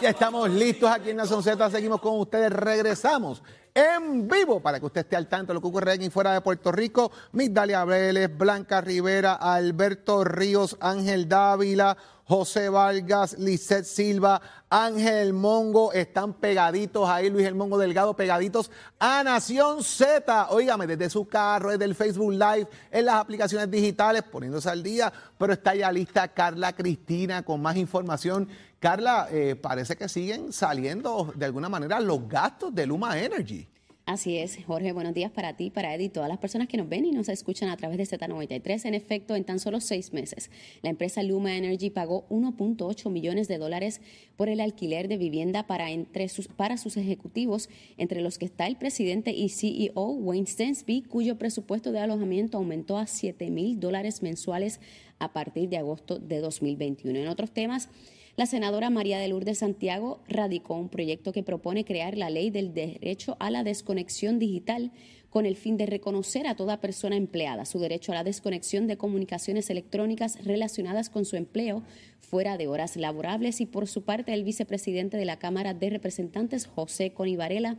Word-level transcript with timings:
Ya 0.00 0.10
estamos 0.10 0.50
listos 0.50 0.90
aquí 0.90 1.10
en 1.10 1.16
Nación 1.16 1.42
Z. 1.42 1.70
Seguimos 1.70 2.00
con 2.00 2.18
ustedes. 2.18 2.52
Regresamos 2.52 3.42
en 3.74 4.28
vivo 4.28 4.60
para 4.60 4.78
que 4.78 4.86
usted 4.86 5.00
esté 5.00 5.16
al 5.16 5.28
tanto 5.28 5.52
de 5.52 5.54
lo 5.54 5.60
que 5.60 5.66
ocurre 5.66 5.92
aquí 5.92 6.10
fuera 6.10 6.32
de 6.32 6.40
Puerto 6.40 6.70
Rico. 6.70 7.10
Migdalia 7.32 7.84
Vélez, 7.84 8.30
Blanca 8.36 8.80
Rivera, 8.80 9.34
Alberto 9.34 10.24
Ríos, 10.24 10.76
Ángel 10.80 11.28
Dávila, 11.28 11.96
José 12.26 12.70
Vargas, 12.70 13.36
Lisset 13.38 13.84
Silva, 13.84 14.40
Ángel 14.70 15.34
Mongo, 15.34 15.92
están 15.92 16.32
pegaditos 16.32 17.08
ahí, 17.08 17.28
Luis 17.28 17.46
El 17.46 17.54
Mongo 17.54 17.76
Delgado, 17.76 18.16
pegaditos 18.16 18.70
a 18.98 19.22
Nación 19.22 19.84
Z. 19.84 20.48
Óigame, 20.50 20.86
desde 20.86 21.10
su 21.10 21.26
carro, 21.28 21.70
desde 21.70 21.84
el 21.84 21.94
Facebook 21.94 22.32
Live, 22.32 22.66
en 22.90 23.04
las 23.04 23.16
aplicaciones 23.16 23.70
digitales, 23.70 24.22
poniéndose 24.22 24.70
al 24.70 24.82
día, 24.82 25.12
pero 25.38 25.52
está 25.52 25.74
ya 25.74 25.92
lista 25.92 26.28
Carla 26.28 26.72
Cristina 26.72 27.42
con 27.42 27.60
más 27.60 27.76
información. 27.76 28.48
Carla, 28.80 29.28
eh, 29.30 29.54
parece 29.56 29.96
que 29.96 30.08
siguen 30.08 30.52
saliendo 30.52 31.32
de 31.34 31.44
alguna 31.44 31.68
manera 31.68 32.00
los 32.00 32.26
gastos 32.26 32.74
de 32.74 32.86
Luma 32.86 33.18
Energy. 33.18 33.68
Así 34.06 34.36
es, 34.36 34.58
Jorge, 34.66 34.92
buenos 34.92 35.14
días 35.14 35.30
para 35.30 35.56
ti, 35.56 35.70
para 35.70 35.94
Eddie 35.94 36.06
y 36.06 36.08
todas 36.10 36.28
las 36.28 36.36
personas 36.36 36.68
que 36.68 36.76
nos 36.76 36.90
ven 36.90 37.06
y 37.06 37.12
nos 37.12 37.30
escuchan 37.30 37.70
a 37.70 37.76
través 37.78 37.96
de 37.96 38.04
Z93. 38.04 38.84
En 38.84 38.92
efecto, 38.92 39.34
en 39.34 39.44
tan 39.44 39.58
solo 39.58 39.80
seis 39.80 40.12
meses, 40.12 40.50
la 40.82 40.90
empresa 40.90 41.22
Luma 41.22 41.56
Energy 41.56 41.88
pagó 41.88 42.26
1.8 42.28 43.10
millones 43.10 43.48
de 43.48 43.56
dólares 43.56 44.02
por 44.36 44.50
el 44.50 44.60
alquiler 44.60 45.08
de 45.08 45.16
vivienda 45.16 45.66
para, 45.66 45.90
entre 45.90 46.28
sus, 46.28 46.48
para 46.48 46.76
sus 46.76 46.98
ejecutivos, 46.98 47.70
entre 47.96 48.20
los 48.20 48.36
que 48.36 48.44
está 48.44 48.66
el 48.66 48.76
presidente 48.76 49.30
y 49.30 49.48
CEO 49.48 50.10
Wayne 50.10 50.48
Stensby, 50.48 51.00
cuyo 51.00 51.38
presupuesto 51.38 51.90
de 51.90 52.00
alojamiento 52.00 52.58
aumentó 52.58 52.98
a 52.98 53.06
7 53.06 53.48
mil 53.48 53.80
dólares 53.80 54.22
mensuales 54.22 54.80
a 55.18 55.32
partir 55.32 55.70
de 55.70 55.78
agosto 55.78 56.18
de 56.18 56.40
2021. 56.40 57.20
En 57.20 57.28
otros 57.28 57.52
temas, 57.52 57.88
la 58.36 58.46
senadora 58.46 58.90
María 58.90 59.18
de 59.18 59.28
Lourdes 59.28 59.58
Santiago 59.58 60.20
radicó 60.26 60.74
un 60.74 60.88
proyecto 60.88 61.32
que 61.32 61.44
propone 61.44 61.84
crear 61.84 62.16
la 62.16 62.30
ley 62.30 62.50
del 62.50 62.74
derecho 62.74 63.36
a 63.38 63.50
la 63.50 63.62
desconexión 63.62 64.40
digital 64.40 64.90
con 65.30 65.46
el 65.46 65.56
fin 65.56 65.76
de 65.76 65.86
reconocer 65.86 66.46
a 66.46 66.56
toda 66.56 66.80
persona 66.80 67.16
empleada. 67.16 67.64
Su 67.64 67.78
derecho 67.78 68.12
a 68.12 68.16
la 68.16 68.24
desconexión 68.24 68.86
de 68.86 68.96
comunicaciones 68.96 69.70
electrónicas 69.70 70.44
relacionadas 70.44 71.10
con 71.10 71.24
su 71.24 71.36
empleo 71.36 71.82
fuera 72.20 72.56
de 72.56 72.66
horas 72.66 72.96
laborables. 72.96 73.60
Y 73.60 73.66
por 73.66 73.86
su 73.86 74.02
parte 74.02 74.32
el 74.32 74.44
vicepresidente 74.44 75.16
de 75.16 75.24
la 75.24 75.38
Cámara 75.38 75.74
de 75.74 75.90
Representantes, 75.90 76.66
José 76.66 77.12
Conivarela, 77.12 77.78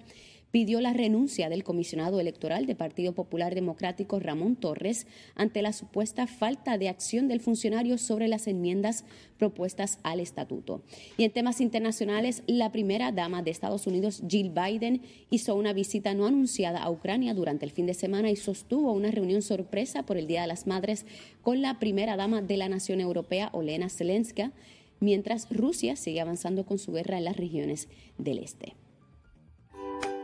pidió 0.55 0.79
la 0.79 0.93
renuncia 0.93 1.49
del 1.49 1.65
comisionado 1.65 2.21
electoral 2.21 2.65
del 2.65 2.77
Partido 2.77 3.11
Popular 3.11 3.53
Democrático 3.55 4.21
Ramón 4.21 4.55
Torres 4.55 5.05
ante 5.35 5.61
la 5.61 5.73
supuesta 5.73 6.27
falta 6.27 6.77
de 6.77 6.87
acción 6.87 7.27
del 7.27 7.41
funcionario 7.41 7.97
sobre 7.97 8.29
las 8.29 8.47
enmiendas 8.47 9.03
propuestas 9.37 9.99
al 10.03 10.21
estatuto. 10.21 10.81
Y 11.17 11.25
en 11.25 11.31
temas 11.31 11.59
internacionales, 11.59 12.41
la 12.47 12.71
primera 12.71 13.11
dama 13.11 13.43
de 13.43 13.51
Estados 13.51 13.85
Unidos, 13.85 14.23
Jill 14.29 14.51
Biden, 14.51 15.01
hizo 15.29 15.55
una 15.55 15.73
visita 15.73 16.13
no 16.13 16.25
anunciada 16.25 16.81
a 16.81 16.89
Ucrania 16.89 17.33
durante 17.33 17.65
el 17.65 17.71
fin 17.71 17.85
de 17.85 17.93
semana 17.93 18.31
y 18.31 18.37
sostuvo 18.37 18.93
una 18.93 19.11
reunión 19.11 19.41
sorpresa 19.41 20.03
por 20.03 20.15
el 20.15 20.25
Día 20.25 20.43
de 20.43 20.47
las 20.47 20.67
Madres 20.67 21.05
con 21.41 21.61
la 21.61 21.79
primera 21.79 22.15
dama 22.15 22.41
de 22.41 22.55
la 22.55 22.69
nación 22.69 23.01
europea, 23.01 23.49
Olena 23.51 23.89
Zelenska, 23.89 24.53
mientras 25.01 25.49
Rusia 25.49 25.97
sigue 25.97 26.21
avanzando 26.21 26.65
con 26.65 26.79
su 26.79 26.93
guerra 26.93 27.17
en 27.17 27.25
las 27.25 27.35
regiones 27.35 27.89
del 28.17 28.39
este. 28.39 28.73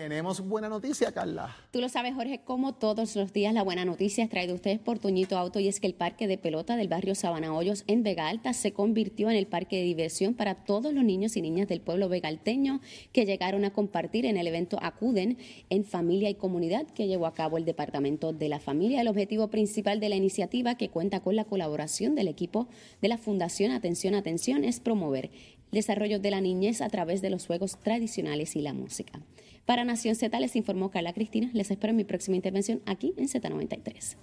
Tenemos 0.00 0.40
buena 0.40 0.70
noticia, 0.70 1.12
Carla. 1.12 1.54
Tú 1.70 1.82
lo 1.82 1.90
sabes, 1.90 2.14
Jorge, 2.14 2.40
como 2.42 2.72
todos 2.72 3.16
los 3.16 3.34
días 3.34 3.52
la 3.52 3.62
buena 3.62 3.84
noticia 3.84 4.24
es 4.24 4.30
traída 4.30 4.54
ustedes 4.54 4.78
por 4.78 4.98
Toñito 4.98 5.36
Auto 5.36 5.60
y 5.60 5.68
es 5.68 5.78
que 5.78 5.86
el 5.86 5.92
parque 5.92 6.26
de 6.26 6.38
pelota 6.38 6.74
del 6.76 6.88
barrio 6.88 7.14
Sabana 7.14 7.54
Hoyos 7.54 7.84
en 7.86 8.02
Vega 8.02 8.28
Alta 8.28 8.54
se 8.54 8.72
convirtió 8.72 9.28
en 9.28 9.36
el 9.36 9.46
parque 9.46 9.76
de 9.76 9.82
diversión 9.82 10.32
para 10.32 10.54
todos 10.54 10.94
los 10.94 11.04
niños 11.04 11.36
y 11.36 11.42
niñas 11.42 11.68
del 11.68 11.82
pueblo 11.82 12.08
vegalteño 12.08 12.80
que 13.12 13.26
llegaron 13.26 13.66
a 13.66 13.74
compartir 13.74 14.24
en 14.24 14.38
el 14.38 14.46
evento 14.46 14.78
Acuden 14.80 15.36
en 15.68 15.84
Familia 15.84 16.30
y 16.30 16.34
Comunidad 16.34 16.86
que 16.86 17.06
llevó 17.06 17.26
a 17.26 17.34
cabo 17.34 17.58
el 17.58 17.66
Departamento 17.66 18.32
de 18.32 18.48
la 18.48 18.58
Familia. 18.58 19.02
El 19.02 19.08
objetivo 19.08 19.48
principal 19.48 20.00
de 20.00 20.08
la 20.08 20.16
iniciativa, 20.16 20.76
que 20.76 20.88
cuenta 20.88 21.20
con 21.20 21.36
la 21.36 21.44
colaboración 21.44 22.14
del 22.14 22.28
equipo 22.28 22.68
de 23.02 23.08
la 23.08 23.18
Fundación 23.18 23.70
Atención 23.70 24.14
Atención, 24.14 24.64
es 24.64 24.80
promover 24.80 25.26
el 25.26 25.30
desarrollo 25.72 26.18
de 26.18 26.30
la 26.30 26.40
niñez 26.40 26.80
a 26.80 26.88
través 26.88 27.20
de 27.20 27.28
los 27.28 27.46
juegos 27.46 27.78
tradicionales 27.78 28.56
y 28.56 28.62
la 28.62 28.72
música. 28.72 29.20
Para 29.66 29.84
Nación 29.84 30.14
Z 30.14 30.38
les 30.40 30.56
informó 30.56 30.90
Carla 30.90 31.12
Cristina. 31.12 31.50
Les 31.52 31.70
espero 31.70 31.90
en 31.90 31.96
mi 31.96 32.04
próxima 32.04 32.36
intervención 32.36 32.82
aquí 32.86 33.14
en 33.16 33.28
Z93. 33.28 34.16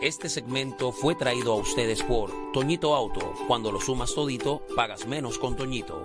Este 0.00 0.28
segmento 0.28 0.92
fue 0.92 1.16
traído 1.16 1.52
a 1.52 1.56
ustedes 1.56 2.04
por 2.04 2.30
Toñito 2.52 2.94
Auto. 2.94 3.34
Cuando 3.48 3.72
lo 3.72 3.80
sumas 3.80 4.14
todito, 4.14 4.64
pagas 4.76 5.06
menos 5.08 5.38
con 5.38 5.56
Toñito. 5.56 6.04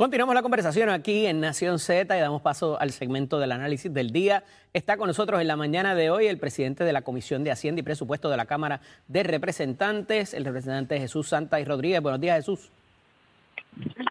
Continuamos 0.00 0.34
la 0.34 0.40
conversación 0.40 0.88
aquí 0.88 1.26
en 1.26 1.40
Nación 1.40 1.78
Z 1.78 2.16
y 2.16 2.20
damos 2.20 2.40
paso 2.40 2.80
al 2.80 2.90
segmento 2.90 3.38
del 3.38 3.52
análisis 3.52 3.92
del 3.92 4.12
día. 4.12 4.44
Está 4.72 4.96
con 4.96 5.08
nosotros 5.08 5.42
en 5.42 5.46
la 5.46 5.56
mañana 5.56 5.94
de 5.94 6.08
hoy 6.08 6.26
el 6.26 6.38
presidente 6.38 6.84
de 6.84 6.92
la 6.94 7.02
Comisión 7.02 7.44
de 7.44 7.50
Hacienda 7.50 7.80
y 7.80 7.82
Presupuesto 7.82 8.30
de 8.30 8.38
la 8.38 8.46
Cámara 8.46 8.80
de 9.08 9.24
Representantes, 9.24 10.32
el 10.32 10.46
representante 10.46 10.98
Jesús 10.98 11.28
Santa 11.28 11.60
y 11.60 11.66
Rodríguez. 11.66 12.00
Buenos 12.00 12.18
días, 12.18 12.36
Jesús. 12.36 12.72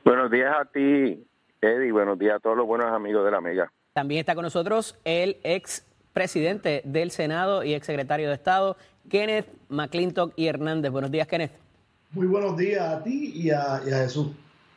Buenos 0.06 0.30
días 0.30 0.56
a 0.62 0.66
ti, 0.66 1.26
Eddie. 1.60 1.92
Buenos 1.92 2.20
días 2.20 2.36
a 2.36 2.40
todos 2.40 2.56
los 2.56 2.68
buenos 2.68 2.92
amigos 2.92 3.26
de 3.26 3.32
la 3.32 3.42
Mega. 3.42 3.72
También 3.94 4.20
está 4.20 4.36
con 4.36 4.44
nosotros 4.44 4.96
el 5.06 5.38
ex 5.44 5.88
presidente 6.14 6.84
del 6.86 7.10
Senado 7.10 7.64
y 7.64 7.74
ex 7.74 7.88
secretario 7.88 8.28
de 8.28 8.36
Estado, 8.36 8.78
Kenneth 9.10 9.48
McClintock 9.70 10.34
y 10.36 10.46
Hernández. 10.46 10.92
Buenos 10.92 11.10
días, 11.10 11.26
Kenneth. 11.26 11.54
Muy 12.12 12.28
buenos 12.28 12.56
días 12.58 12.88
a 12.88 13.04
ti 13.04 13.32
y 13.34 13.50
a, 13.50 13.82
y 13.84 13.92
a 13.92 13.98
Jesús. 13.98 14.28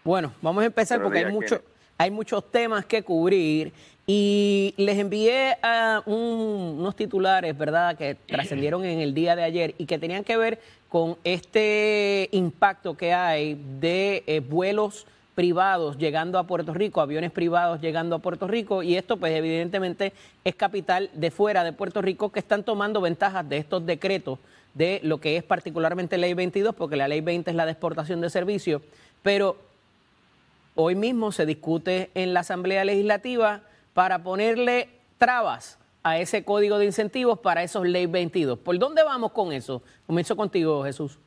Bueno, 0.05 0.33
vamos 0.43 0.63
a 0.63 0.67
empezar 0.67 1.01
porque 1.01 1.21
hay, 1.21 1.33
mucho, 1.33 1.63
hay 1.97 2.11
muchos 2.11 2.51
temas 2.51 2.85
que 2.85 3.03
cubrir. 3.03 3.73
Y 4.05 4.75
les 4.77 4.99
envié 4.99 5.57
a 5.63 6.03
unos 6.07 6.97
titulares, 6.97 7.57
¿verdad?, 7.57 7.97
que 7.97 8.17
trascendieron 8.27 8.85
en 8.85 8.99
el 8.99 9.15
día 9.15 9.37
de 9.37 9.45
ayer 9.45 9.75
y 9.79 9.87
que 9.87 9.99
tenían 9.99 10.25
que 10.25 10.37
ver 10.37 10.61
con 10.89 11.17
este 11.23 12.29
impacto 12.33 12.97
que 12.97 13.15
hay 13.15 13.55
de 13.81 14.25
eh, 14.27 14.41
vuelos 14.41 15.07
privados 15.35 15.97
llegando 15.97 16.39
a 16.39 16.47
Puerto 16.47 16.75
Rico, 16.75 17.01
aviones 17.01 17.31
privados 17.31 17.81
llegando 17.81 18.17
a 18.17 18.19
Puerto 18.19 18.47
Rico, 18.47 18.83
y 18.83 18.97
esto 18.97 19.17
pues 19.17 19.33
evidentemente 19.35 20.13
es 20.45 20.55
capital 20.55 21.09
de 21.15 21.31
fuera 21.31 21.65
de 21.65 21.73
Puerto 21.73 22.03
Rico 22.03 22.31
que 22.31 22.41
están 22.41 22.65
tomando 22.65 23.01
ventajas 23.01 23.49
de 23.49 23.57
estos 23.57 23.87
decretos 23.87 24.39
de 24.75 25.01
lo 25.03 25.19
que 25.19 25.37
es 25.37 25.43
particularmente 25.43 26.19
ley 26.19 26.35
22, 26.35 26.75
porque 26.75 26.97
la 26.97 27.09
ley 27.09 27.21
20 27.21 27.51
es 27.51 27.57
la 27.57 27.65
de 27.65 27.73
exportación 27.73 28.21
de 28.21 28.29
servicios, 28.29 28.83
pero 29.23 29.57
Hoy 30.75 30.95
mismo 30.95 31.33
se 31.33 31.45
discute 31.45 32.11
en 32.15 32.33
la 32.33 32.41
Asamblea 32.41 32.85
Legislativa 32.85 33.61
para 33.93 34.23
ponerle 34.23 34.89
trabas 35.19 35.79
a 36.03 36.19
ese 36.19 36.45
código 36.45 36.79
de 36.79 36.87
incentivos 36.87 37.39
para 37.39 37.63
esos 37.63 37.87
ley 37.87 38.07
22. 38.07 38.59
¿Por 38.59 38.79
dónde 38.79 39.03
vamos 39.03 39.33
con 39.33 39.53
eso? 39.53 39.83
Comienzo 40.07 40.35
contigo, 40.35 40.83
Jesús. 40.85 41.19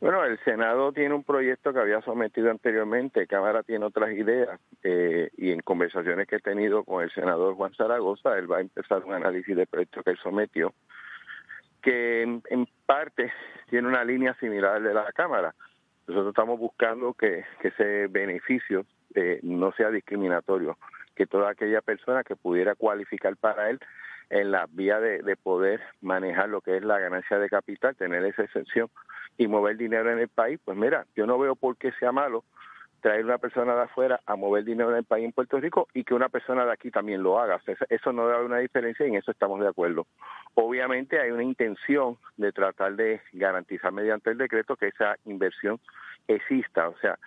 Bueno, 0.00 0.24
el 0.24 0.36
Senado 0.40 0.90
tiene 0.90 1.14
un 1.14 1.22
proyecto 1.22 1.72
que 1.72 1.78
había 1.78 2.02
sometido 2.02 2.50
anteriormente, 2.50 3.28
Cámara 3.28 3.62
tiene 3.62 3.84
otras 3.84 4.10
ideas 4.10 4.58
eh, 4.82 5.30
y 5.36 5.52
en 5.52 5.60
conversaciones 5.60 6.26
que 6.26 6.36
he 6.36 6.40
tenido 6.40 6.82
con 6.82 7.04
el 7.04 7.12
senador 7.12 7.54
Juan 7.54 7.72
Zaragoza, 7.74 8.36
él 8.36 8.50
va 8.50 8.56
a 8.56 8.62
empezar 8.62 9.04
un 9.04 9.14
análisis 9.14 9.54
del 9.54 9.68
proyecto 9.68 10.02
que 10.02 10.10
él 10.10 10.18
sometió, 10.20 10.74
que 11.80 12.22
en, 12.22 12.68
parte 12.84 13.32
tiene 13.70 13.86
una 13.86 14.02
línea 14.02 14.34
similar 14.40 14.82
de 14.82 14.92
la 14.92 15.12
Cámara. 15.12 15.54
Nosotros 16.06 16.28
estamos 16.32 16.58
buscando 16.58 17.14
que, 17.14 17.44
ese 17.62 18.06
beneficio 18.08 18.84
eh, 19.14 19.40
no 19.42 19.72
sea 19.72 19.90
discriminatorio, 19.90 20.76
que 21.14 21.26
toda 21.26 21.50
aquella 21.50 21.80
persona 21.80 22.24
que 22.24 22.36
pudiera 22.36 22.74
cualificar 22.74 23.36
para 23.36 23.70
él 23.70 23.78
en 24.30 24.50
la 24.50 24.66
vía 24.70 24.98
de, 24.98 25.36
poder 25.36 25.80
manejar 26.00 26.48
lo 26.48 26.62
que 26.62 26.78
es 26.78 26.82
la 26.82 26.98
ganancia 26.98 27.38
de 27.38 27.50
capital, 27.50 27.94
tener 27.94 28.24
esa 28.24 28.42
excepción 28.42 28.88
y 29.36 29.46
mover 29.46 29.76
dinero 29.76 30.10
en 30.10 30.18
el 30.18 30.28
país, 30.28 30.58
pues 30.64 30.76
mira, 30.76 31.06
yo 31.14 31.26
no 31.26 31.38
veo 31.38 31.54
por 31.54 31.76
qué 31.76 31.92
sea 31.92 32.12
malo 32.12 32.44
traer 33.02 33.24
una 33.24 33.38
persona 33.38 33.74
de 33.74 33.82
afuera 33.82 34.20
a 34.26 34.36
mover 34.36 34.64
dinero 34.64 34.90
en 34.92 34.98
el 34.98 35.04
país 35.04 35.24
en 35.24 35.32
Puerto 35.32 35.58
Rico 35.58 35.88
y 35.92 36.04
que 36.04 36.14
una 36.14 36.28
persona 36.28 36.64
de 36.64 36.72
aquí 36.72 36.90
también 36.90 37.22
lo 37.22 37.38
haga. 37.38 37.60
eso 37.90 38.12
no 38.12 38.28
da 38.28 38.40
una 38.40 38.58
diferencia 38.58 39.04
y 39.04 39.10
en 39.10 39.16
eso 39.16 39.32
estamos 39.32 39.60
de 39.60 39.68
acuerdo. 39.68 40.06
Obviamente 40.54 41.20
hay 41.20 41.32
una 41.32 41.42
intención 41.42 42.16
de 42.36 42.52
tratar 42.52 42.94
de 42.94 43.20
garantizar 43.32 43.92
mediante 43.92 44.30
el 44.30 44.38
decreto 44.38 44.76
que 44.76 44.88
esa 44.88 45.16
inversión 45.24 45.80
exista, 46.28 46.88
o 46.88 46.96
sea, 46.98 47.18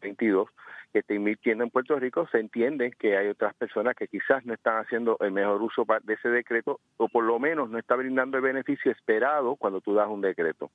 22 0.00 0.48
que 0.92 0.98
está 0.98 1.14
invirtiendo 1.14 1.64
en 1.64 1.70
Puerto 1.70 1.98
Rico, 1.98 2.28
se 2.30 2.38
entiende 2.38 2.92
que 2.92 3.16
hay 3.16 3.28
otras 3.28 3.54
personas 3.54 3.96
que 3.96 4.08
quizás 4.08 4.44
no 4.44 4.52
están 4.52 4.76
haciendo 4.76 5.16
el 5.20 5.32
mejor 5.32 5.62
uso 5.62 5.86
de 6.02 6.14
ese 6.14 6.28
decreto 6.28 6.80
o 6.98 7.08
por 7.08 7.24
lo 7.24 7.38
menos 7.38 7.70
no 7.70 7.78
está 7.78 7.96
brindando 7.96 8.36
el 8.36 8.42
beneficio 8.42 8.92
esperado 8.92 9.56
cuando 9.56 9.80
tú 9.80 9.94
das 9.94 10.08
un 10.08 10.20
decreto. 10.20 10.70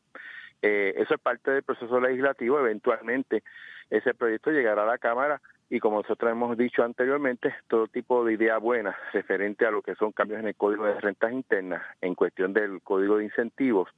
Eh, 0.62 0.94
eso 0.98 1.16
es 1.16 1.20
parte 1.20 1.52
del 1.52 1.64
proceso 1.64 2.00
legislativo. 2.00 2.60
Eventualmente 2.60 3.44
ese 3.90 4.14
proyecto 4.14 4.52
llegará 4.52 4.84
a 4.84 4.88
la 4.88 4.98
Cámara 4.98 5.42
y 5.70 5.80
como 5.80 6.02
nosotros 6.02 6.32
hemos 6.32 6.58
dicho 6.58 6.84
anteriormente, 6.84 7.54
todo 7.68 7.88
tipo 7.88 8.24
de 8.24 8.34
idea 8.34 8.58
buena 8.58 8.96
referente 9.12 9.66
a 9.66 9.72
lo 9.72 9.82
que 9.82 9.96
son 9.96 10.14
cambios 10.14 10.40
en 10.40 10.48
el 10.48 10.56
Código 10.56 10.86
de 10.86 11.00
Rentas 11.00 11.32
Internas 11.34 11.84
en 12.02 12.16
cuestión 12.16 12.54
del 12.54 12.82
Código 12.82 13.18
de 13.18 13.26
Incentivos 13.26 13.90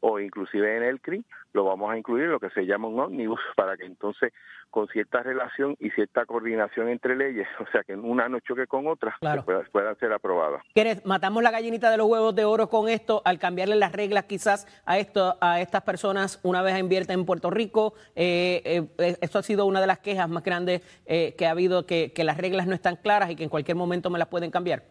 o 0.00 0.20
inclusive 0.20 0.76
en 0.76 0.82
el 0.82 1.00
CRI, 1.00 1.24
lo 1.52 1.64
vamos 1.64 1.90
a 1.90 1.96
incluir 1.96 2.28
lo 2.28 2.38
que 2.38 2.50
se 2.50 2.66
llama 2.66 2.88
un 2.88 3.00
ómnibus 3.00 3.40
para 3.56 3.76
que 3.76 3.84
entonces 3.84 4.32
con 4.70 4.88
cierta 4.88 5.22
relación 5.22 5.76
y 5.80 5.90
cierta 5.90 6.26
coordinación 6.26 6.88
entre 6.88 7.16
leyes, 7.16 7.46
o 7.60 7.70
sea 7.72 7.82
que 7.82 7.94
una 7.94 8.28
no 8.28 8.40
choque 8.40 8.66
con 8.66 8.86
otra, 8.86 9.16
puedan 9.72 9.98
ser 9.98 10.12
aprobadas. 10.12 10.62
¿Quieres, 10.74 11.04
matamos 11.06 11.42
la 11.42 11.50
gallinita 11.50 11.90
de 11.90 11.96
los 11.96 12.06
huevos 12.06 12.34
de 12.34 12.44
oro 12.44 12.68
con 12.68 12.88
esto 12.88 13.22
al 13.24 13.38
cambiarle 13.38 13.76
las 13.76 13.92
reglas 13.92 14.24
quizás 14.24 14.66
a 14.84 14.98
esto 14.98 15.36
a 15.40 15.60
estas 15.60 15.82
personas 15.82 16.40
una 16.42 16.62
vez 16.62 16.78
invierten 16.78 17.20
en 17.20 17.26
Puerto 17.26 17.50
Rico? 17.50 17.94
Eh, 18.14 18.86
eh, 18.98 19.16
esto 19.20 19.38
ha 19.38 19.42
sido 19.42 19.66
una 19.66 19.80
de 19.80 19.86
las 19.86 19.98
quejas 19.98 20.28
más 20.28 20.42
grandes 20.42 20.82
eh, 21.06 21.34
que 21.38 21.46
ha 21.46 21.52
habido, 21.52 21.86
que, 21.86 22.12
que 22.12 22.24
las 22.24 22.36
reglas 22.36 22.66
no 22.66 22.74
están 22.74 22.96
claras 22.96 23.30
y 23.30 23.36
que 23.36 23.44
en 23.44 23.50
cualquier 23.50 23.76
momento 23.76 24.10
me 24.10 24.18
las 24.18 24.28
pueden 24.28 24.50
cambiar. 24.50 24.84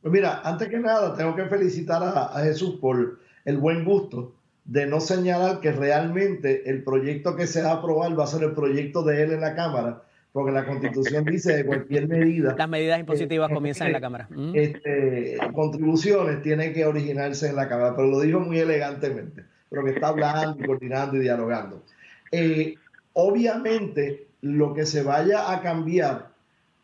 Pues 0.00 0.12
mira, 0.12 0.40
antes 0.42 0.68
que 0.68 0.78
nada, 0.78 1.14
tengo 1.16 1.36
que 1.36 1.44
felicitar 1.46 2.02
a 2.02 2.40
Jesús 2.40 2.78
por 2.80 3.20
el 3.44 3.58
buen 3.58 3.84
gusto 3.84 4.34
de 4.64 4.86
no 4.86 5.00
señalar 5.00 5.60
que 5.60 5.72
realmente 5.72 6.68
el 6.70 6.84
proyecto 6.84 7.36
que 7.36 7.46
se 7.46 7.62
va 7.62 7.70
a 7.70 7.74
aprobar 7.74 8.18
va 8.18 8.24
a 8.24 8.28
ser 8.28 8.44
el 8.44 8.52
proyecto 8.52 9.02
de 9.02 9.22
él 9.22 9.32
en 9.32 9.40
la 9.40 9.54
Cámara, 9.54 10.02
porque 10.32 10.52
la 10.52 10.64
Constitución 10.64 11.24
dice 11.24 11.56
que 11.56 11.66
cualquier 11.66 12.08
medida... 12.08 12.54
Las 12.56 12.68
medidas 12.68 13.00
impositivas 13.00 13.50
comienzan 13.52 13.88
en 13.88 13.92
la 13.94 14.00
Cámara. 14.00 14.28
Mm. 14.30 14.52
Este, 14.54 15.38
contribuciones 15.52 16.42
tienen 16.42 16.72
que 16.72 16.86
originarse 16.86 17.48
en 17.48 17.56
la 17.56 17.68
Cámara, 17.68 17.94
pero 17.96 18.08
lo 18.08 18.20
dijo 18.20 18.40
muy 18.40 18.58
elegantemente, 18.58 19.44
pero 19.68 19.84
que 19.84 19.90
está 19.90 20.08
hablando, 20.08 20.56
coordinando 20.66 21.16
y 21.16 21.20
dialogando. 21.20 21.82
Eh, 22.30 22.76
obviamente, 23.14 24.28
lo 24.42 24.74
que 24.74 24.86
se 24.86 25.02
vaya 25.02 25.52
a 25.52 25.60
cambiar 25.60 26.30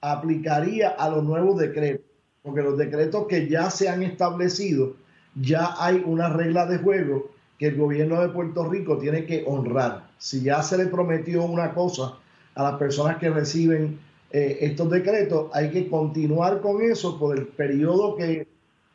aplicaría 0.00 0.90
a 0.90 1.08
los 1.08 1.24
nuevos 1.24 1.58
decretos, 1.58 2.06
porque 2.42 2.62
los 2.62 2.76
decretos 2.76 3.26
que 3.28 3.48
ya 3.48 3.70
se 3.70 3.88
han 3.88 4.02
establecido 4.02 4.94
ya 5.40 5.74
hay 5.78 6.02
una 6.04 6.28
regla 6.28 6.66
de 6.66 6.78
juego 6.78 7.30
que 7.58 7.68
el 7.68 7.76
gobierno 7.76 8.20
de 8.20 8.28
Puerto 8.28 8.68
Rico 8.68 8.98
tiene 8.98 9.24
que 9.26 9.44
honrar. 9.46 10.08
Si 10.18 10.42
ya 10.42 10.62
se 10.62 10.78
le 10.78 10.86
prometió 10.86 11.44
una 11.44 11.74
cosa 11.74 12.14
a 12.54 12.62
las 12.62 12.78
personas 12.78 13.18
que 13.18 13.30
reciben 13.30 13.98
eh, 14.30 14.58
estos 14.60 14.90
decretos, 14.90 15.50
hay 15.52 15.70
que 15.70 15.88
continuar 15.88 16.60
con 16.60 16.82
eso 16.82 17.18
por 17.18 17.36
el 17.36 17.46
periodo 17.46 18.16
que, 18.16 18.46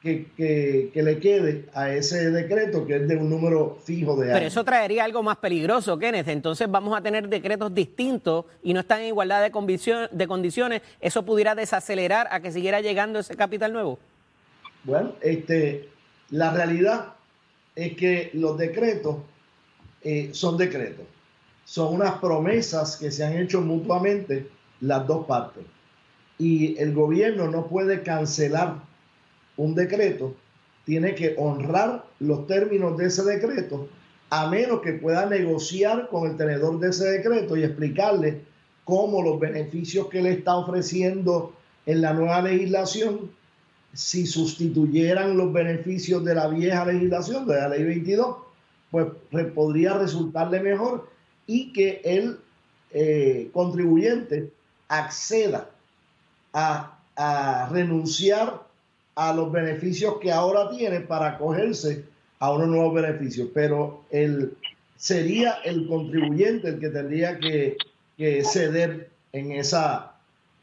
que, 0.02 0.92
le 0.94 1.20
quede 1.20 1.66
a 1.74 1.92
ese 1.94 2.30
decreto, 2.30 2.86
que 2.86 2.98
es 2.98 3.08
de 3.08 3.16
un 3.16 3.30
número 3.30 3.78
fijo 3.84 4.16
de 4.16 4.26
años. 4.26 4.34
Pero 4.36 4.48
eso 4.48 4.64
traería 4.64 5.04
algo 5.06 5.24
más 5.24 5.38
peligroso, 5.38 5.98
Kenneth. 5.98 6.28
Entonces 6.28 6.70
vamos 6.70 6.98
a 6.98 7.02
tener 7.02 7.28
decretos 7.28 7.74
distintos 7.74 8.46
y 8.62 8.74
no 8.74 8.82
están 8.82 9.02
en 9.02 9.08
igualdad 9.08 9.42
de, 9.42 10.08
de 10.12 10.28
condiciones. 10.28 10.82
¿Eso 11.00 11.24
pudiera 11.24 11.56
desacelerar 11.56 12.28
a 12.32 12.42
que 12.42 12.52
siguiera 12.52 12.82
llegando 12.82 13.20
ese 13.20 13.36
capital 13.36 13.72
nuevo? 13.74 13.98
Bueno, 14.84 15.14
este, 15.22 15.90
la 16.30 16.54
realidad 16.54 17.14
es 17.76 17.96
que 17.96 18.32
los 18.34 18.58
decretos 18.58 19.18
eh, 20.02 20.30
son 20.34 20.58
decretos. 20.58 21.06
Son 21.66 21.96
unas 21.96 22.20
promesas 22.20 22.98
que 22.98 23.12
se 23.12 23.24
han 23.24 23.38
hecho 23.38 23.62
mutuamente 23.62 24.48
las 24.82 25.08
dos 25.08 25.26
partes. 25.26 25.64
Y 26.38 26.78
el 26.78 26.94
gobierno 26.94 27.50
no 27.50 27.68
puede 27.68 28.04
cancelar 28.04 28.82
un 29.56 29.76
decreto, 29.76 30.36
tiene 30.86 31.16
que 31.16 31.36
honrar 31.38 32.06
los 32.20 32.48
términos 32.48 32.98
de 32.98 33.06
ese 33.06 33.24
decreto, 33.24 33.88
a 34.30 34.50
menos 34.50 34.82
que 34.82 34.94
pueda 34.94 35.26
negociar 35.28 36.10
con 36.10 36.30
el 36.30 36.36
tenedor 36.36 36.80
de 36.80 36.90
ese 36.90 37.06
decreto 37.06 37.56
y 37.56 37.64
explicarle 37.64 38.42
cómo 38.84 39.22
los 39.22 39.40
beneficios 39.40 40.08
que 40.08 40.22
le 40.22 40.32
está 40.32 40.58
ofreciendo 40.58 41.54
en 41.86 42.02
la 42.02 42.14
nueva 42.14 42.42
legislación 42.42 43.32
si 43.94 44.26
sustituyeran 44.26 45.38
los 45.38 45.54
beneficios 45.54 46.24
de 46.26 46.36
la 46.36 46.48
vieja 46.48 46.86
legislación, 46.86 47.48
de 47.48 47.56
la 47.56 47.70
ley 47.70 47.84
22, 47.84 48.38
pues 48.92 49.08
podría 49.54 49.98
resultarle 49.98 50.60
mejor 50.60 51.10
y 51.48 51.74
que 51.74 52.02
el 52.04 52.40
eh, 52.92 53.50
contribuyente 53.54 54.52
acceda 54.88 55.70
a, 56.54 57.00
a, 57.16 57.70
renunciar 57.72 58.64
a 59.16 59.34
los 59.34 59.52
beneficios 59.52 60.16
que 60.20 60.32
ahora 60.32 60.70
tiene 60.70 61.02
para 61.02 61.30
acogerse 61.30 62.06
a 62.40 62.52
unos 62.52 62.68
nuevos 62.68 62.94
beneficios. 62.94 63.50
Pero 63.54 64.06
sería 64.96 65.54
el 65.64 65.88
contribuyente 65.88 66.70
el 66.70 66.80
que 66.80 66.90
tendría 66.90 67.40
que, 67.40 67.78
que 68.18 68.44
ceder 68.44 69.10
en 69.32 69.52
esa 69.54 70.13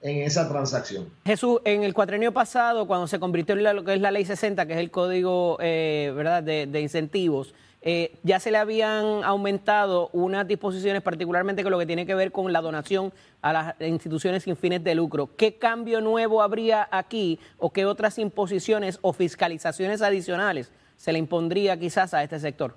en 0.03 0.23
esa 0.23 0.49
transacción. 0.49 1.11
Jesús, 1.25 1.61
en 1.65 1.85
el 1.85 1.93
cuatrenio 1.93 2.33
pasado, 2.33 2.87
cuando 2.87 3.07
se 3.07 3.21
convirtió 3.21 3.55
en 3.55 3.77
lo 3.77 3.85
que 3.85 3.95
es 3.95 4.01
la 4.01 4.11
ley 4.11 4.25
60, 4.25 4.67
que 4.67 4.73
es 4.73 4.79
el 4.79 4.91
código 4.91 5.59
eh, 5.61 6.13
¿verdad? 6.15 6.43
De, 6.43 6.81
incentivos, 6.81 7.55
eh, 7.83 8.17
ya 8.23 8.41
se 8.41 8.51
le 8.51 8.59
habían 8.59 9.25
aumentado 9.25 10.09
unas 10.13 10.47
disposiciones, 10.47 11.03
particularmente 11.03 11.63
con 11.63 11.73
lo 11.73 11.79
que 11.79 11.87
tiene 11.87 12.07
que 12.07 12.15
ver 12.15 12.33
con 12.33 12.53
la 12.53 12.61
donación 12.61 13.13
a 13.43 13.53
las 13.53 13.81
instituciones 13.81 14.45
sin 14.45 14.57
fines 14.57 14.83
de 14.85 14.95
lucro. 14.95 15.31
¿Qué 15.37 15.57
cambio 15.57 16.01
nuevo 16.01 16.43
habría 16.43 16.89
aquí 16.91 17.39
o 17.59 17.71
qué 17.71 17.87
otras 17.87 18.19
imposiciones 18.19 18.99
o 19.03 19.13
fiscalizaciones 19.13 20.03
adicionales 20.03 20.71
se 20.97 21.13
le 21.13 21.19
impondría 21.19 21.79
quizás 21.79 22.13
a 22.13 22.23
este 22.23 22.39
sector? 22.39 22.75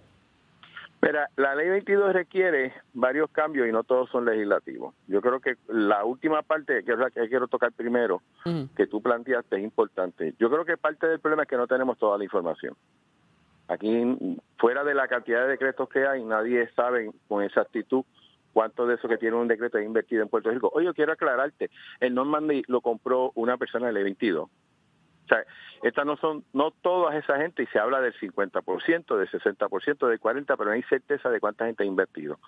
Mira, 1.04 1.30
la 1.36 1.54
ley 1.54 1.68
22 1.68 2.14
requiere 2.14 2.72
varios 2.94 3.30
cambios 3.30 3.68
y 3.68 3.74
no 3.74 3.84
todos 3.84 4.10
son 4.10 4.24
legislativos. 4.24 4.96
Yo 5.08 5.20
creo 5.22 5.42
que 5.42 5.56
la 5.68 6.06
última 6.06 6.44
parte, 6.44 6.86
que 6.86 7.28
quiero 7.28 7.50
tocar 7.50 7.74
primero, 7.74 8.22
que 8.78 8.88
tú 8.88 9.02
planteaste, 9.02 9.58
es 9.58 9.64
importante. 9.64 10.34
Yo 10.40 10.50
creo 10.50 10.64
que 10.64 10.78
parte 10.78 11.06
del 11.08 11.20
problema 11.20 11.44
es 11.44 11.50
que 11.50 11.58
no 11.58 11.68
tenemos 11.68 11.98
toda 11.98 12.18
la 12.18 12.24
información. 12.24 12.78
Aquí, 13.68 14.40
fuera 14.58 14.86
de 14.86 14.94
la 14.94 15.10
cantidad 15.10 15.42
de 15.42 15.50
decretos 15.50 15.90
que 15.90 16.08
hay, 16.08 16.24
nadie 16.24 16.70
sabe 16.74 17.12
con 17.28 17.44
exactitud 17.44 18.06
cuánto 18.54 18.88
de 18.88 18.96
eso 18.96 19.10
que 19.10 19.18
tiene 19.18 19.36
un 19.36 19.50
decreto 19.50 19.78
es 19.78 19.86
invertido 19.86 20.24
en 20.24 20.30
Puerto 20.30 20.52
Rico. 20.52 20.72
Oye, 20.74 20.86
yo 20.86 20.94
quiero 20.94 21.12
aclararte, 21.12 21.70
el 22.00 22.14
Normandy 22.14 22.64
lo 22.68 22.80
compró 22.80 23.34
una 23.36 23.58
persona 23.58 23.88
de 23.88 23.94
ley 23.94 24.04
22 24.04 24.50
o 25.24 25.28
sea, 25.28 25.46
estas 25.82 26.06
no 26.06 26.18
son, 26.18 26.44
no 26.54 26.72
todas 26.72 27.16
esa 27.16 27.38
gente, 27.38 27.64
y 27.64 27.68
se 27.68 27.80
habla 27.80 28.02
del 28.02 28.14
50%, 28.14 29.18
del 29.18 29.30
60%, 29.30 30.08
del 30.08 30.20
40%, 30.20 30.46
pero 30.46 30.66
no 30.66 30.72
hay 30.72 30.84
certeza 30.84 31.30
de 31.30 31.40
cuánta 31.40 31.66
gente 31.66 31.84
ha 31.84 31.86
invertido. 31.86 32.40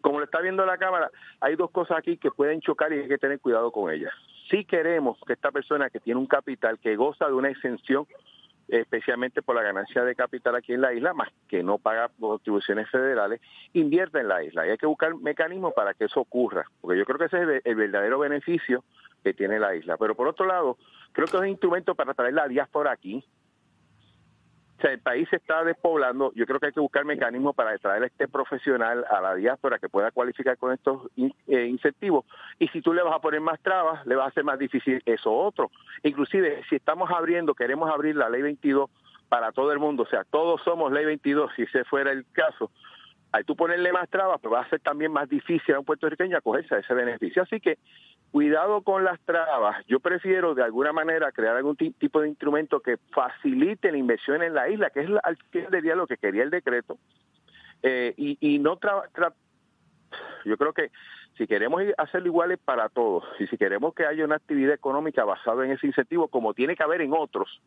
Como 0.00 0.18
lo 0.18 0.24
está 0.24 0.40
viendo 0.40 0.64
la 0.64 0.78
Cámara, 0.78 1.10
hay 1.40 1.56
dos 1.56 1.70
cosas 1.70 1.98
aquí 1.98 2.16
que 2.16 2.30
pueden 2.30 2.60
chocar 2.60 2.92
y 2.92 3.00
hay 3.00 3.08
que 3.08 3.18
tener 3.18 3.40
cuidado 3.40 3.72
con 3.72 3.92
ellas. 3.92 4.12
Si 4.50 4.64
queremos 4.64 5.18
que 5.26 5.32
esta 5.32 5.50
persona 5.50 5.90
que 5.90 6.00
tiene 6.00 6.20
un 6.20 6.26
capital, 6.26 6.78
que 6.78 6.96
goza 6.96 7.26
de 7.26 7.34
una 7.34 7.50
exención, 7.50 8.06
especialmente 8.68 9.42
por 9.42 9.56
la 9.56 9.62
ganancia 9.62 10.04
de 10.04 10.14
capital 10.14 10.54
aquí 10.54 10.72
en 10.72 10.80
la 10.80 10.92
isla, 10.92 11.12
más 11.12 11.28
que 11.48 11.62
no 11.62 11.78
paga 11.78 12.08
contribuciones 12.20 12.88
federales, 12.88 13.40
invierta 13.72 14.20
en 14.20 14.28
la 14.28 14.44
isla. 14.44 14.66
Y 14.66 14.70
hay 14.70 14.78
que 14.78 14.86
buscar 14.86 15.14
mecanismos 15.16 15.74
para 15.74 15.94
que 15.94 16.04
eso 16.04 16.20
ocurra, 16.20 16.66
porque 16.80 16.98
yo 16.98 17.04
creo 17.04 17.18
que 17.18 17.24
ese 17.24 17.56
es 17.56 17.62
el 17.64 17.74
verdadero 17.74 18.18
beneficio 18.18 18.84
que 19.22 19.34
tiene 19.34 19.58
la 19.58 19.74
isla. 19.74 19.96
Pero 19.96 20.14
por 20.14 20.28
otro 20.28 20.46
lado, 20.46 20.78
creo 21.12 21.26
que 21.26 21.36
es 21.36 21.42
un 21.42 21.48
instrumento 21.48 21.94
para 21.94 22.14
traer 22.14 22.34
la 22.34 22.48
diáspora 22.48 22.92
aquí. 22.92 23.24
O 24.78 24.82
sea, 24.82 24.92
el 24.92 25.00
país 25.00 25.28
se 25.28 25.36
está 25.36 25.62
despoblando. 25.62 26.32
Yo 26.34 26.46
creo 26.46 26.58
que 26.58 26.66
hay 26.66 26.72
que 26.72 26.80
buscar 26.80 27.04
mecanismos 27.04 27.54
para 27.54 27.76
traer 27.76 28.02
a 28.02 28.06
este 28.06 28.28
profesional 28.28 29.04
a 29.10 29.20
la 29.20 29.34
diáspora 29.34 29.78
que 29.78 29.90
pueda 29.90 30.10
cualificar 30.10 30.56
con 30.56 30.72
estos 30.72 31.10
eh, 31.18 31.66
incentivos. 31.66 32.24
Y 32.58 32.68
si 32.68 32.80
tú 32.80 32.94
le 32.94 33.02
vas 33.02 33.14
a 33.14 33.20
poner 33.20 33.42
más 33.42 33.60
trabas, 33.60 34.06
le 34.06 34.16
va 34.16 34.24
a 34.24 34.28
hacer 34.28 34.42
más 34.42 34.58
difícil 34.58 35.02
eso 35.04 35.32
otro. 35.32 35.70
Inclusive, 36.02 36.62
si 36.70 36.76
estamos 36.76 37.10
abriendo, 37.10 37.54
queremos 37.54 37.90
abrir 37.90 38.16
la 38.16 38.30
ley 38.30 38.40
22 38.40 38.88
para 39.28 39.52
todo 39.52 39.70
el 39.70 39.78
mundo, 39.78 40.02
o 40.02 40.06
sea, 40.06 40.24
todos 40.24 40.60
somos 40.62 40.90
ley 40.90 41.04
22, 41.04 41.52
si 41.54 41.62
ese 41.62 41.84
fuera 41.84 42.10
el 42.10 42.26
caso, 42.32 42.70
al 43.32 43.44
tú 43.44 43.54
ponerle 43.54 43.92
más 43.92 44.08
trabas, 44.08 44.40
pues 44.40 44.52
va 44.52 44.60
a 44.60 44.68
ser 44.68 44.80
también 44.80 45.12
más 45.12 45.28
difícil 45.28 45.74
a 45.74 45.78
un 45.78 45.84
puertorriqueño 45.84 46.36
acogerse 46.36 46.74
a 46.74 46.78
ese 46.78 46.94
beneficio. 46.94 47.42
Así 47.42 47.60
que 47.60 47.78
cuidado 48.30 48.82
con 48.82 49.04
las 49.04 49.20
trabas. 49.20 49.84
Yo 49.86 50.00
prefiero 50.00 50.54
de 50.54 50.62
alguna 50.62 50.92
manera 50.92 51.32
crear 51.32 51.56
algún 51.56 51.76
tipo 51.76 52.20
de 52.20 52.28
instrumento 52.28 52.80
que 52.80 52.96
facilite 53.12 53.90
la 53.90 53.98
inversión 53.98 54.42
en 54.42 54.54
la 54.54 54.68
isla, 54.68 54.90
que 54.90 55.00
es 55.00 55.10
al 55.22 55.36
final 55.50 55.70
del 55.70 55.82
día 55.82 55.94
lo 55.94 56.06
que 56.06 56.16
quería 56.16 56.42
el 56.42 56.50
decreto. 56.50 56.98
Eh, 57.82 58.14
y, 58.16 58.58
no 58.58 58.78
yo 60.44 60.56
creo 60.56 60.72
que 60.72 60.90
si 61.36 61.46
queremos 61.46 61.82
hacerlo 61.96 62.26
iguales 62.26 62.58
para 62.62 62.88
todos 62.88 63.24
y 63.38 63.46
si 63.46 63.56
queremos 63.56 63.94
que 63.94 64.04
haya 64.04 64.24
una 64.24 64.36
actividad 64.36 64.74
económica 64.74 65.24
basada 65.24 65.64
en 65.64 65.72
ese 65.72 65.86
incentivo, 65.86 66.28
como 66.28 66.52
tiene 66.52 66.76
que 66.76 66.82
haber 66.82 67.00
en 67.00 67.12
otros, 67.12 67.60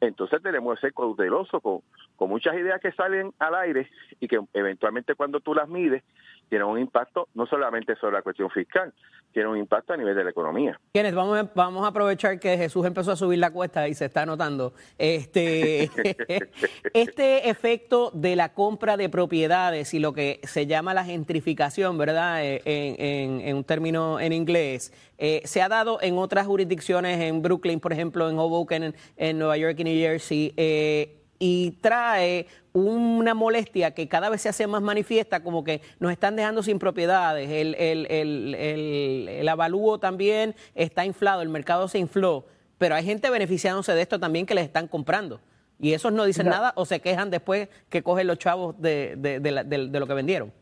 Entonces 0.00 0.42
tenemos 0.42 0.74
que 0.74 0.80
ser 0.80 0.94
cautelosos 0.94 1.62
con, 1.62 1.80
con 2.16 2.28
muchas 2.28 2.54
ideas 2.54 2.80
que 2.80 2.92
salen 2.92 3.32
al 3.38 3.54
aire 3.54 3.88
y 4.18 4.28
que 4.28 4.40
eventualmente 4.54 5.14
cuando 5.14 5.40
tú 5.40 5.54
las 5.54 5.68
mides 5.68 6.02
tienen 6.50 6.68
un 6.68 6.78
impacto 6.78 7.28
no 7.34 7.46
solamente 7.46 7.96
sobre 7.96 8.16
la 8.16 8.22
cuestión 8.22 8.50
fiscal, 8.50 8.92
tiene 9.32 9.48
un 9.48 9.56
impacto 9.56 9.92
a 9.92 9.96
nivel 9.96 10.16
de 10.16 10.24
la 10.24 10.30
economía. 10.30 10.78
Kenneth, 10.92 11.14
vamos 11.14 11.38
a, 11.38 11.48
vamos 11.54 11.84
a 11.84 11.88
aprovechar 11.88 12.40
que 12.40 12.58
Jesús 12.58 12.84
empezó 12.84 13.12
a 13.12 13.16
subir 13.16 13.38
la 13.38 13.52
cuesta 13.52 13.86
y 13.86 13.94
se 13.94 14.06
está 14.06 14.26
notando. 14.26 14.74
Este, 14.98 15.88
este 16.92 17.48
efecto 17.48 18.10
de 18.12 18.34
la 18.34 18.52
compra 18.52 18.96
de 18.96 19.08
propiedades 19.08 19.94
y 19.94 20.00
lo 20.00 20.12
que 20.12 20.40
se 20.42 20.66
llama 20.66 20.92
la 20.92 21.04
gentrificación, 21.04 21.96
¿verdad? 21.96 22.44
Eh, 22.44 22.60
en, 22.64 23.40
en, 23.40 23.56
un 23.56 23.64
término 23.64 24.18
en 24.18 24.32
inglés, 24.32 24.92
eh, 25.18 25.42
se 25.44 25.62
ha 25.62 25.68
dado 25.68 25.98
en 26.02 26.18
otras 26.18 26.46
jurisdicciones, 26.46 27.20
en 27.20 27.42
Brooklyn, 27.42 27.78
por 27.78 27.92
ejemplo, 27.92 28.28
en 28.28 28.38
Hoboken, 28.38 28.94
en, 29.16 29.38
Nueva 29.38 29.56
York 29.56 29.78
y 29.78 29.84
New 29.84 29.94
Jersey. 29.94 30.52
Eh, 30.56 31.19
y 31.42 31.72
trae 31.80 32.46
una 32.72 33.34
molestia 33.34 33.92
que 33.92 34.06
cada 34.08 34.28
vez 34.28 34.42
se 34.42 34.50
hace 34.50 34.66
más 34.66 34.82
manifiesta, 34.82 35.42
como 35.42 35.64
que 35.64 35.80
nos 35.98 36.12
están 36.12 36.36
dejando 36.36 36.62
sin 36.62 36.78
propiedades, 36.78 37.50
el, 37.50 37.74
el, 37.76 38.06
el, 38.10 39.26
el, 39.28 39.48
avalúo 39.48 39.98
también 39.98 40.54
está 40.74 41.04
inflado, 41.04 41.40
el 41.42 41.48
mercado 41.48 41.88
se 41.88 41.98
infló, 41.98 42.46
pero 42.78 42.94
hay 42.94 43.04
gente 43.04 43.28
beneficiándose 43.30 43.92
de 43.92 44.02
esto 44.02 44.20
también 44.20 44.46
que 44.46 44.54
les 44.54 44.64
están 44.64 44.86
comprando. 44.86 45.40
Y 45.80 45.94
esos 45.94 46.12
no 46.12 46.26
dicen 46.26 46.46
nada 46.46 46.74
o 46.76 46.84
se 46.84 47.00
quejan 47.00 47.30
después 47.30 47.70
que 47.88 48.02
cogen 48.02 48.26
los 48.26 48.38
chavos 48.38 48.78
de, 48.78 49.14
de, 49.16 49.40
de, 49.40 49.98
lo 49.98 50.06
que 50.06 50.12
vendieron. 50.12 50.52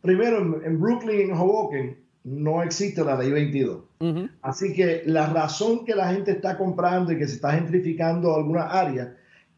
Primero, 0.00 0.64
en 0.64 0.80
Brooklyn, 0.80 1.20
en 1.20 1.32
Hoboken, 1.32 1.98
no 2.24 2.62
existe 2.62 3.04
la 3.04 3.18
ley 3.18 3.30
22. 3.30 3.84
Así 4.40 4.72
que 4.72 5.02
la 5.04 5.26
razón 5.26 5.84
que 5.84 5.94
la 5.94 6.10
gente 6.10 6.30
está 6.30 6.56
comprando 6.56 7.12
y 7.12 7.18
que 7.18 7.26
se 7.26 7.34
está 7.34 7.52
gentrificando 7.52 8.34
algunas 8.34 8.72
áreas 8.72 9.08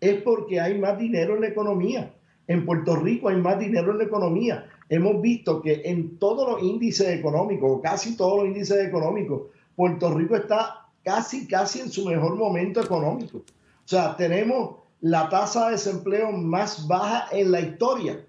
es 0.04 0.22
porque 0.22 0.60
hay 0.60 0.78
más 0.78 0.98
dinero 0.98 1.34
en 1.34 1.40
la 1.40 1.48
economía. 1.48 2.12
En 2.46 2.66
Puerto 2.66 2.96
Rico 2.96 3.28
hay 3.28 3.36
más 3.36 3.58
dinero 3.58 3.92
en 3.92 3.98
la 3.98 4.04
economía. 4.04 4.66
Hemos 4.90 5.22
visto 5.22 5.62
que 5.62 5.80
en 5.84 6.18
todos 6.18 6.48
los 6.48 6.62
índices 6.62 7.08
económicos, 7.08 7.80
casi 7.82 8.16
todos 8.16 8.40
los 8.40 8.48
índices 8.48 8.84
económicos, 8.86 9.42
Puerto 9.74 10.12
Rico 10.12 10.36
está 10.36 10.88
casi, 11.02 11.48
casi 11.48 11.80
en 11.80 11.90
su 11.90 12.06
mejor 12.06 12.36
momento 12.36 12.82
económico. 12.82 13.38
O 13.38 13.88
sea, 13.88 14.14
tenemos 14.16 14.76
la 15.00 15.28
tasa 15.30 15.66
de 15.66 15.72
desempleo 15.72 16.32
más 16.32 16.86
baja 16.86 17.28
en 17.32 17.50
la 17.50 17.60
historia 17.60 18.24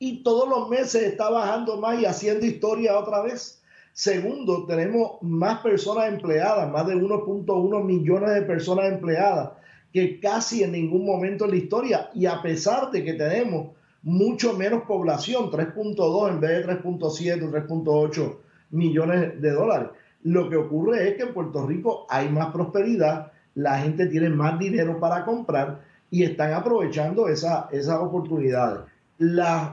y 0.00 0.22
todos 0.24 0.48
los 0.48 0.68
meses 0.68 1.02
está 1.02 1.30
bajando 1.30 1.76
más 1.76 2.00
y 2.00 2.06
haciendo 2.06 2.44
historia 2.44 2.98
otra 2.98 3.22
vez. 3.22 3.62
Segundo, 3.92 4.66
tenemos 4.66 5.22
más 5.22 5.60
personas 5.60 6.08
empleadas, 6.08 6.70
más 6.70 6.86
de 6.86 6.94
1.1 6.96 7.84
millones 7.84 8.34
de 8.34 8.42
personas 8.42 8.86
empleadas 8.86 9.50
que 9.92 10.20
casi 10.20 10.62
en 10.62 10.72
ningún 10.72 11.04
momento 11.04 11.44
en 11.44 11.50
la 11.52 11.56
historia. 11.56 12.10
Y 12.14 12.26
a 12.26 12.42
pesar 12.42 12.90
de 12.90 13.04
que 13.04 13.14
tenemos 13.14 13.70
mucho 14.02 14.56
menos 14.56 14.82
población, 14.82 15.50
3.2 15.50 16.30
en 16.30 16.40
vez 16.40 16.66
de 16.66 16.74
3.7, 16.74 17.50
3.8 17.50 18.36
millones 18.70 19.40
de 19.40 19.50
dólares. 19.50 19.88
Lo 20.22 20.48
que 20.48 20.56
ocurre 20.56 21.08
es 21.08 21.16
que 21.16 21.22
en 21.24 21.34
Puerto 21.34 21.66
Rico 21.66 22.06
hay 22.08 22.28
más 22.28 22.52
prosperidad, 22.52 23.32
la 23.54 23.78
gente 23.78 24.06
tiene 24.06 24.28
más 24.28 24.58
dinero 24.58 25.00
para 25.00 25.24
comprar 25.24 25.80
y 26.10 26.24
están 26.24 26.52
aprovechando 26.52 27.28
esa, 27.28 27.68
esas 27.72 27.98
oportunidades. 27.98 28.80
Las 29.18 29.70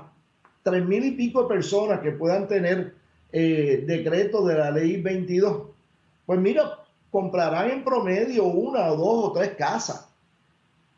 tres 0.64 0.86
mil 0.86 1.04
y 1.06 1.12
pico 1.12 1.44
de 1.44 1.48
personas 1.48 2.00
que 2.00 2.12
puedan 2.12 2.48
tener 2.48 2.94
eh, 3.32 3.84
decreto 3.86 4.46
de 4.46 4.56
la 4.56 4.72
ley 4.72 5.02
22, 5.02 5.64
pues 6.26 6.40
mira, 6.40 6.80
comprarán 7.12 7.72
en 7.72 7.84
promedio 7.84 8.46
una 8.46 8.92
o 8.92 8.98
dos 8.98 9.26
o 9.26 9.34
tres 9.34 9.52
casas. 9.58 10.07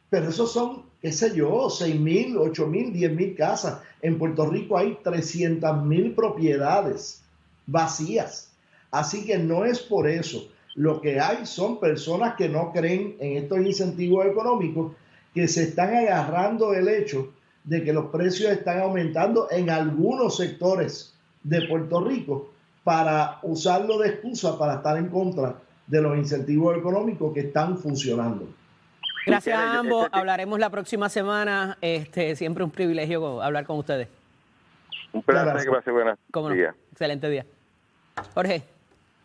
Pero 0.09 0.29
esos 0.29 0.51
son, 0.51 0.83
qué 1.01 1.11
sé 1.11 1.35
yo, 1.35 1.69
seis 1.69 1.99
mil, 1.99 2.37
ocho 2.37 2.67
mil, 2.67 2.91
diez 2.91 3.11
mil 3.11 3.35
casas. 3.35 3.79
En 4.01 4.17
Puerto 4.17 4.45
Rico 4.45 4.77
hay 4.77 4.97
300 5.03 5.83
mil 5.83 6.13
propiedades 6.13 7.21
vacías. 7.67 8.51
Así 8.91 9.25
que 9.25 9.37
no 9.37 9.65
es 9.65 9.79
por 9.79 10.07
eso. 10.07 10.47
Lo 10.75 11.01
que 11.01 11.19
hay 11.19 11.45
son 11.45 11.79
personas 11.79 12.35
que 12.35 12.49
no 12.49 12.71
creen 12.71 13.15
en 13.19 13.37
estos 13.37 13.59
incentivos 13.59 14.25
económicos, 14.25 14.93
que 15.33 15.47
se 15.47 15.63
están 15.63 15.93
agarrando 15.93 16.73
el 16.73 16.87
hecho 16.87 17.31
de 17.63 17.83
que 17.83 17.93
los 17.93 18.05
precios 18.05 18.51
están 18.51 18.79
aumentando 18.79 19.47
en 19.51 19.69
algunos 19.69 20.37
sectores 20.37 21.13
de 21.43 21.67
Puerto 21.67 22.03
Rico 22.03 22.49
para 22.83 23.39
usarlo 23.43 23.99
de 23.99 24.09
excusa 24.09 24.57
para 24.57 24.75
estar 24.75 24.97
en 24.97 25.09
contra 25.09 25.55
de 25.85 26.01
los 26.01 26.17
incentivos 26.17 26.77
económicos 26.77 27.33
que 27.33 27.41
están 27.41 27.77
funcionando. 27.77 28.47
Gracias 29.29 29.57
a 29.57 29.79
ambos. 29.79 30.07
Hablaremos 30.11 30.59
la 30.59 30.69
próxima 30.69 31.09
semana. 31.09 31.77
Este, 31.81 32.35
siempre 32.35 32.63
un 32.63 32.71
privilegio 32.71 33.41
hablar 33.41 33.65
con 33.65 33.77
ustedes. 33.77 34.07
Un 35.11 35.23
placer, 35.23 35.63
que 35.63 35.71
pase 35.71 35.91
buena. 35.91 36.17
Excelente 36.91 37.29
día. 37.29 37.45
Jorge. 38.33 38.63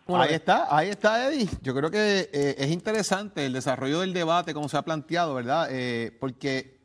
Ahí 0.06 0.34
está, 0.34 0.66
ahí 0.76 0.90
está, 0.90 1.28
Eddie. 1.28 1.48
Yo 1.62 1.74
creo 1.74 1.90
que 1.90 2.28
eh, 2.32 2.56
es 2.58 2.70
interesante 2.70 3.46
el 3.46 3.54
desarrollo 3.54 4.00
del 4.00 4.12
debate, 4.12 4.52
como 4.52 4.68
se 4.68 4.76
ha 4.76 4.82
planteado, 4.82 5.34
¿verdad? 5.34 5.68
Eh, 5.70 6.14
porque 6.20 6.76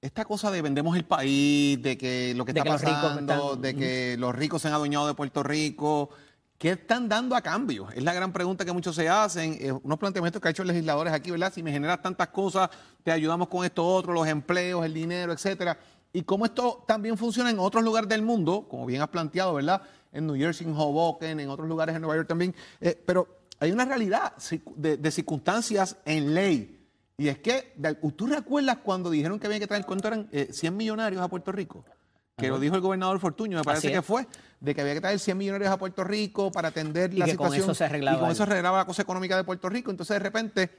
esta 0.00 0.24
cosa 0.24 0.50
de 0.50 0.62
vendemos 0.62 0.96
el 0.96 1.04
país, 1.04 1.80
de 1.80 1.96
que 1.96 2.34
lo 2.34 2.44
que 2.44 2.50
está 2.50 2.64
pasando, 2.64 3.56
de 3.56 3.76
que 3.76 4.16
los 4.18 4.34
ricos 4.34 4.62
se 4.62 4.68
han 4.68 4.74
adueñado 4.74 5.06
de 5.06 5.14
Puerto 5.14 5.44
Rico, 5.44 6.10
¿Qué 6.58 6.70
están 6.70 7.06
dando 7.06 7.36
a 7.36 7.42
cambio? 7.42 7.88
Es 7.94 8.02
la 8.02 8.14
gran 8.14 8.32
pregunta 8.32 8.64
que 8.64 8.72
muchos 8.72 8.96
se 8.96 9.08
hacen. 9.08 9.58
Eh, 9.60 9.72
unos 9.72 9.98
planteamientos 9.98 10.40
que 10.40 10.48
ha 10.48 10.50
hecho 10.50 10.64
legisladores 10.64 11.12
aquí, 11.12 11.30
¿verdad? 11.30 11.52
Si 11.52 11.62
me 11.62 11.70
generas 11.70 12.00
tantas 12.00 12.28
cosas, 12.28 12.70
te 13.02 13.12
ayudamos 13.12 13.48
con 13.48 13.64
esto 13.64 13.84
otro, 13.84 14.14
los 14.14 14.26
empleos, 14.26 14.84
el 14.84 14.94
dinero, 14.94 15.32
etcétera. 15.32 15.78
Y 16.14 16.22
cómo 16.22 16.46
esto 16.46 16.82
también 16.86 17.18
funciona 17.18 17.50
en 17.50 17.58
otros 17.58 17.84
lugares 17.84 18.08
del 18.08 18.22
mundo, 18.22 18.66
como 18.70 18.86
bien 18.86 19.02
has 19.02 19.08
planteado, 19.08 19.52
¿verdad? 19.52 19.82
En 20.12 20.26
New 20.26 20.36
Jersey, 20.36 20.66
en 20.66 20.72
Hoboken, 20.74 21.40
en 21.40 21.50
otros 21.50 21.68
lugares 21.68 21.94
en 21.94 22.00
Nueva 22.00 22.16
York 22.16 22.28
también. 22.28 22.54
Eh, 22.80 22.98
pero 23.04 23.28
hay 23.60 23.70
una 23.70 23.84
realidad 23.84 24.32
de, 24.76 25.10
circunstancias 25.10 25.98
en 26.06 26.32
ley. 26.32 26.88
Y 27.18 27.28
es 27.28 27.38
que, 27.38 27.74
¿tú 28.16 28.26
recuerdas 28.26 28.78
cuando 28.78 29.10
dijeron 29.10 29.38
que 29.38 29.46
había 29.46 29.58
que 29.58 29.66
traer, 29.66 29.84
cuánto 29.84 30.08
eran 30.08 30.30
100 30.30 30.50
eh, 30.52 30.70
millonarios 30.74 31.20
a 31.20 31.28
Puerto 31.28 31.52
Rico? 31.52 31.84
Que 32.38 32.48
lo 32.48 32.60
dijo 32.60 32.74
el 32.74 32.82
gobernador 32.82 33.18
Fortuño, 33.18 33.56
me 33.56 33.64
parece 33.64 33.90
que 33.90 34.02
fue, 34.02 34.26
de 34.60 34.74
que 34.74 34.82
había 34.82 34.92
que 34.92 35.00
traer 35.00 35.18
100 35.18 35.38
millonarios 35.38 35.70
a 35.70 35.78
Puerto 35.78 36.04
Rico 36.04 36.52
para 36.52 36.68
atender 36.68 37.14
la 37.14 37.26
situación. 37.26 37.62
Con 37.62 37.70
eso 37.70 37.74
se 37.74 37.84
arreglaba 37.84 38.18
y 38.18 38.20
con 38.20 38.30
eso 38.30 38.42
arreglaba 38.42 38.78
la 38.78 38.84
cosa 38.84 39.00
económica 39.00 39.38
de 39.38 39.44
Puerto 39.44 39.70
Rico. 39.70 39.90
Entonces, 39.90 40.16
de 40.16 40.18
repente, 40.18 40.70